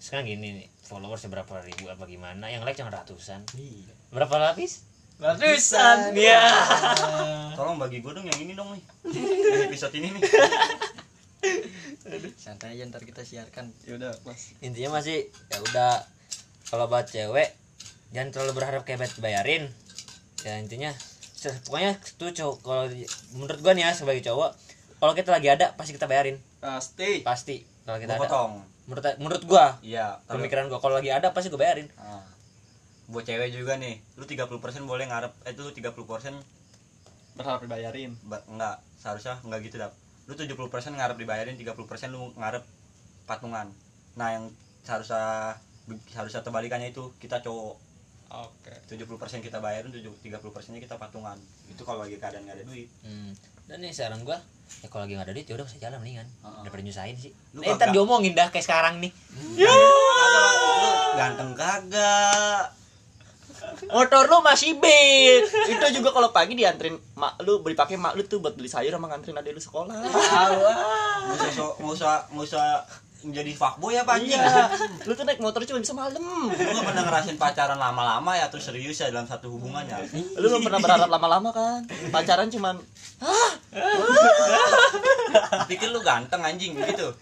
sekarang 0.00 0.24
gini 0.26 0.48
nih 0.56 0.66
followers 0.82 1.22
berapa 1.26 1.54
ribu 1.60 1.86
apa 1.86 2.04
gimana 2.04 2.48
yang 2.48 2.64
like 2.64 2.74
cuma 2.74 2.88
ratusan 2.88 3.44
Iya. 3.52 3.92
berapa 4.08 4.32
lapis 4.42 4.88
Ratusan. 5.16 6.12
Iya. 6.12 6.40
tolong 7.52 7.76
bagi 7.76 8.00
gue 8.00 8.10
dong 8.10 8.24
yang 8.24 8.36
ini 8.38 8.52
dong 8.52 8.68
nih 8.70 8.82
yang 9.46 9.64
episode 9.66 9.92
ini 9.92 10.08
nih 10.10 10.22
Santai 12.36 12.74
aja 12.74 12.82
ntar 12.84 13.02
kita 13.02 13.22
siarkan. 13.22 13.70
Ya 13.82 13.94
udah, 13.94 14.10
Mas. 14.22 14.54
intinya 14.58 14.98
masih 14.98 15.30
ya 15.46 15.58
udah 15.62 16.02
kalau 16.66 16.90
buat 16.90 17.06
cewek 17.06 17.54
jangan 18.10 18.30
terlalu 18.34 18.52
berharap 18.58 18.82
kayak 18.82 19.02
bayarin. 19.18 19.70
Ya 20.42 20.58
intinya 20.62 20.90
pokoknya 21.66 21.94
tuh 22.18 22.34
cowok 22.34 22.56
kalau 22.64 22.84
menurut 23.38 23.58
gua 23.62 23.72
nih 23.76 23.86
ya 23.86 23.90
sebagai 23.94 24.22
cowok 24.26 24.50
kalau 24.98 25.12
kita 25.12 25.30
lagi 25.30 25.48
ada 25.52 25.76
pasti 25.78 25.94
kita 25.94 26.10
bayarin. 26.10 26.40
Pasti. 26.58 27.22
pasti. 27.22 27.56
Kalau 27.86 27.98
kita 28.02 28.18
ada. 28.18 28.22
potong. 28.26 28.52
Menurut 28.86 29.04
menurut 29.18 29.42
gua 29.46 29.78
iya 29.82 30.18
tapi 30.26 30.42
pemikiran 30.42 30.66
gua 30.66 30.78
kalau 30.82 30.98
lagi 30.98 31.10
ada 31.10 31.30
pasti 31.30 31.50
gua 31.52 31.62
bayarin. 31.62 31.86
Ah. 31.98 32.22
buat 33.06 33.22
cewek 33.22 33.54
juga 33.54 33.78
nih 33.78 34.02
lu 34.18 34.26
30% 34.26 34.50
boleh 34.82 35.06
ngarep 35.06 35.30
eh 35.46 35.54
itu 35.54 35.62
lu 35.62 35.70
30% 35.70 35.94
Berharap 37.38 37.62
dibayarin. 37.62 38.18
ba- 38.26 38.42
enggak 38.50 38.82
seharusnya 38.98 39.38
enggak 39.46 39.62
gitu 39.70 39.78
dap. 39.78 39.94
Lu 40.26 40.34
70% 40.34 40.58
ngarep 40.98 41.14
dibayarin 41.14 41.54
30% 41.54 42.10
lu 42.10 42.34
ngarep 42.34 42.66
patungan. 43.30 43.70
Nah 44.18 44.28
yang 44.34 44.50
seharusnya 44.82 45.54
seharusnya 46.06 46.40
terbalikannya 46.40 46.90
itu 46.90 47.14
kita 47.16 47.40
cowok 47.40 47.76
Oke. 48.26 48.74
70% 48.90 49.06
kita 49.38 49.58
bayarin 49.58 49.86
30% 49.88 50.26
nya 50.68 50.80
kita 50.80 50.96
patungan 50.96 51.38
itu 51.66 51.78
kalau 51.80 52.02
lagi 52.02 52.16
keadaan 52.16 52.42
nggak 52.42 52.56
ada 52.56 52.66
duit 52.66 52.90
Hmm. 53.00 53.30
Dan 53.66 53.82
nih 53.82 53.90
saran 53.90 54.22
gua, 54.22 54.38
ya 54.78 54.86
kalau 54.86 55.02
lagi 55.02 55.14
nggak 55.14 55.26
ada 55.26 55.34
duit 55.34 55.42
ya 55.44 55.54
udah 55.54 55.62
usah 55.64 55.78
jalan 55.80 55.98
mendingan. 55.98 56.22
Heeh. 56.22 56.60
Daripada 56.62 56.82
nyusahin 56.82 57.16
sih. 57.16 57.34
Lu 57.50 57.60
eh, 57.60 57.66
ntar 57.68 57.90
kagak- 57.90 57.94
diomongin 57.94 58.30
dah 58.30 58.46
kayak 58.46 58.62
sekarang 58.62 58.98
nih. 59.00 59.10
Kagak, 59.10 59.74
lu 60.54 60.90
ganteng 61.16 61.50
kagak 61.52 62.62
Motor 63.88 64.24
lu 64.24 64.38
masih 64.40 64.76
beat. 64.76 65.50
Itu 65.66 65.86
juga 65.92 66.10
kalau 66.10 66.30
pagi 66.30 66.54
dianterin 66.54 66.94
mak 67.14 67.42
lu 67.42 67.58
beli 67.58 67.74
pakai 67.74 67.96
mak 67.96 68.14
lu 68.14 68.22
tuh 68.22 68.38
buat 68.38 68.54
beli 68.54 68.66
sayur 68.66 68.92
sama 68.92 69.08
nganterin 69.08 69.34
adek 69.34 69.50
lu 69.50 69.60
sekolah. 69.60 69.96
nggak 69.96 71.34
usah 71.34 71.50
so- 71.52 71.74
nggak 71.76 71.90
usah 71.92 72.14
nggak 72.28 72.46
usah 72.46 72.66
menjadi 73.18 73.52
fuckboy 73.52 73.94
apa 73.94 74.12
anjing 74.14 74.36
Iya. 74.36 74.64
Lu 75.02 75.12
tuh 75.12 75.22
naik 75.22 75.38
motor 75.38 75.62
cuma 75.62 75.78
bisa 75.78 75.92
malam. 75.92 76.20
lu 76.20 76.70
gak 76.70 76.84
pernah 76.84 77.02
ngerasain 77.02 77.36
pacaran 77.36 77.76
lama-lama 77.76 78.32
ya 78.32 78.46
terus 78.46 78.64
serius 78.64 78.96
ya 78.96 79.08
dalam 79.08 79.24
satu 79.24 79.48
hubungan 79.48 79.82
ya 79.82 79.98
Lu 80.34 80.46
belum 80.46 80.62
pernah 80.62 80.78
berharap 80.78 81.08
lama-lama 81.08 81.50
kan? 81.50 81.80
Pacaran 82.08 82.46
cuman 82.46 82.76
pikir 85.66 85.88
lu 85.88 86.00
ganteng 86.00 86.40
anjing 86.40 86.72
gitu 86.74 87.12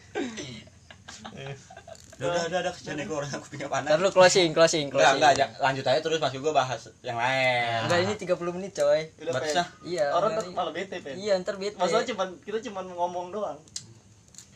udah 2.14 2.30
udah 2.30 2.42
udah 2.46 2.58
udah 2.60 2.72
kesian 2.72 2.94
gue 2.96 3.10
orang 3.12 3.26
aku 3.28 3.46
punya 3.50 3.66
panas 3.66 3.90
Ntar 3.90 3.98
lu 3.98 4.08
closing, 4.08 4.54
closing, 4.54 4.86
enggak 4.86 5.02
closing. 5.02 5.18
enggak 5.18 5.32
ja- 5.34 5.54
lanjut 5.58 5.82
aja 5.84 5.98
terus 5.98 6.22
masuk 6.22 6.40
gue 6.40 6.52
bahas 6.52 6.78
yang 7.02 7.18
lain 7.18 7.78
Enggak, 7.84 7.98
ini 8.00 8.14
30 8.16 8.54
menit 8.54 8.72
coy. 8.72 9.02
Udah 9.18 9.32
Batasnya. 9.34 9.64
Iya. 9.82 10.06
Orang 10.12 10.30
enggak 10.32 10.46
ntar 10.46 10.54
malah 10.56 10.72
bete 10.72 10.96
pen. 11.00 11.14
Iya, 11.18 11.34
ntar 11.36 11.58
bete. 11.58 11.74
Masalah 11.74 12.06
cuman 12.06 12.28
kita 12.40 12.58
cuman 12.62 12.84
ngomong 12.88 13.26
doang. 13.28 13.58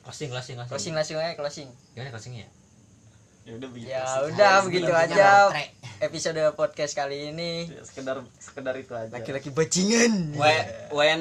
Closing 0.08 0.32
closing 0.32 0.56
Closing 0.56 0.68
closing 0.72 0.94
langsung 0.96 1.16
aja 1.20 1.36
closing. 1.36 1.68
gimana 1.92 2.08
closingnya 2.08 2.48
Ya 3.48 3.56
udah 3.56 3.68
begitu. 3.72 3.88
Ya 3.88 4.04
udah 4.28 4.54
begitu 4.60 4.92
aja 4.92 5.48
episode 6.04 6.36
podcast 6.52 6.92
kali 6.92 7.32
ini. 7.32 7.64
Ya, 7.64 7.80
sekedar 7.80 8.20
sekedar 8.36 8.76
itu 8.76 8.92
aja. 8.92 9.08
Laki-laki 9.08 9.48
bajingan. 9.48 10.36
when 10.36 10.64
when 10.92 11.20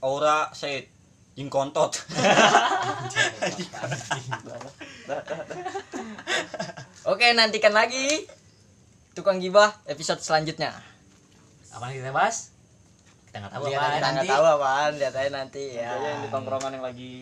Aura 0.00 0.48
said 0.56 0.88
jing 1.36 1.52
kontot 1.52 1.92
Oke, 7.12 7.36
nantikan 7.36 7.76
lagi 7.76 8.24
tukang 9.12 9.36
gibah 9.36 9.76
episode 9.84 10.24
selanjutnya. 10.24 10.72
apa 11.72 11.88
yang 11.88 12.04
kita 12.04 12.12
bahas 12.12 12.52
kita 13.28 13.40
nggak 13.40 13.52
tahu 13.56 13.64
Lihat 13.72 13.80
apa 13.80 13.96
Kita 13.96 14.08
nggak 14.12 14.28
tahu 14.28 14.44
apaan, 14.44 14.92
lihat 15.00 15.14
aja 15.16 15.30
nanti 15.32 15.64
ya. 15.72 15.88
Yang 15.96 16.16
di 16.20 16.28
tongkrongan 16.28 16.72
yang 16.76 16.84
lagi 16.84 17.12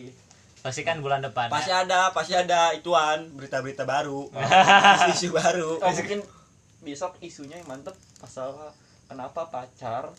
pasti 0.61 0.85
kan 0.85 1.01
bulan 1.01 1.25
depan 1.25 1.49
pasti 1.49 1.73
ya. 1.73 1.83
ada 1.83 2.13
pasti 2.13 2.37
ada 2.37 2.69
ituan 2.77 3.33
berita-berita 3.33 3.81
baru. 3.81 4.29
Isu 5.13 5.33
baru. 5.33 5.81
Oh 5.81 5.91
mungkin 5.91 6.21
besok 6.81 7.17
isunya 7.21 7.61
yang 7.61 7.69
mantep 7.69 7.93
masalah 8.21 8.73
kenapa 9.05 9.49
pacar 9.53 10.09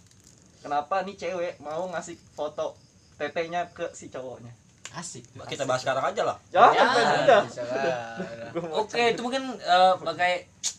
kenapa 0.62 1.02
nih 1.02 1.18
cewek 1.18 1.58
mau 1.58 1.90
ngasih 1.90 2.14
foto 2.38 2.78
tetenya 3.18 3.66
ke 3.74 3.90
si 3.94 4.10
cowoknya 4.14 4.54
Asik. 4.92 5.24
kita 5.46 5.64
bahas 5.64 5.80
sekarang 5.80 6.04
aja 6.04 6.22
lah 6.22 6.36
jangan 6.48 6.70
Ya, 6.70 6.84
udah 6.84 7.06
udah. 7.18 7.42
Gua 8.52 8.60
mau 8.62 8.74
oke 8.82 9.00
itu 9.08 9.20
mungkin 9.20 9.42
eh, 9.54 9.94
pakai 9.98 10.32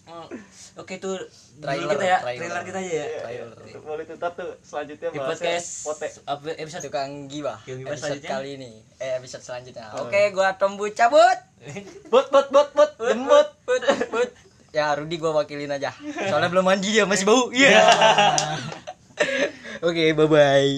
mm, 0.04 0.28
oke 0.76 0.94
itu 0.94 1.12
Trailer, 1.56 1.86
trailer 1.86 1.90
kita 1.92 2.04
ya 2.04 2.18
trailer. 2.20 2.40
trailer 2.40 2.64
kita 2.64 2.80
aja 2.80 2.92
ya 2.92 3.06
Iya, 3.06 3.22
iya. 3.30 3.78
boleh 3.80 4.04
tuh 4.04 4.16
ntar 4.16 4.32
tuh 4.34 4.50
selanjutnya 4.60 5.08
di 5.08 5.20
podcast 5.20 5.68
pote 5.84 6.08
episode 6.56 6.84
tukang 6.84 7.12
gibah 7.26 7.58
gibah 7.64 7.90
episode 7.90 8.18
selanjutnya. 8.18 8.32
kali 8.32 8.50
ini. 8.56 8.72
Eh 8.98 9.12
episode 9.16 9.42
selanjutnya. 9.42 9.86
Oh. 9.94 10.06
Oke, 10.06 10.22
gua 10.30 10.54
Tombu 10.54 10.86
cabut. 10.92 11.38
bot 12.08 12.28
bot 12.28 12.48
bot 12.50 12.70
bot 12.72 12.92
jembut 13.00 13.48
Put, 13.64 13.82
put. 14.10 14.30
Ya 14.74 14.90
Rudi 14.92 15.16
gua 15.16 15.34
wakilin 15.36 15.70
aja. 15.70 15.94
Soalnya 16.02 16.50
belum 16.50 16.66
mandi 16.66 16.90
dia 16.92 17.06
masih 17.06 17.24
bau. 17.24 17.50
Iya. 17.50 17.78
Oke, 19.84 20.10
bye 20.12 20.26
bye. 20.26 20.74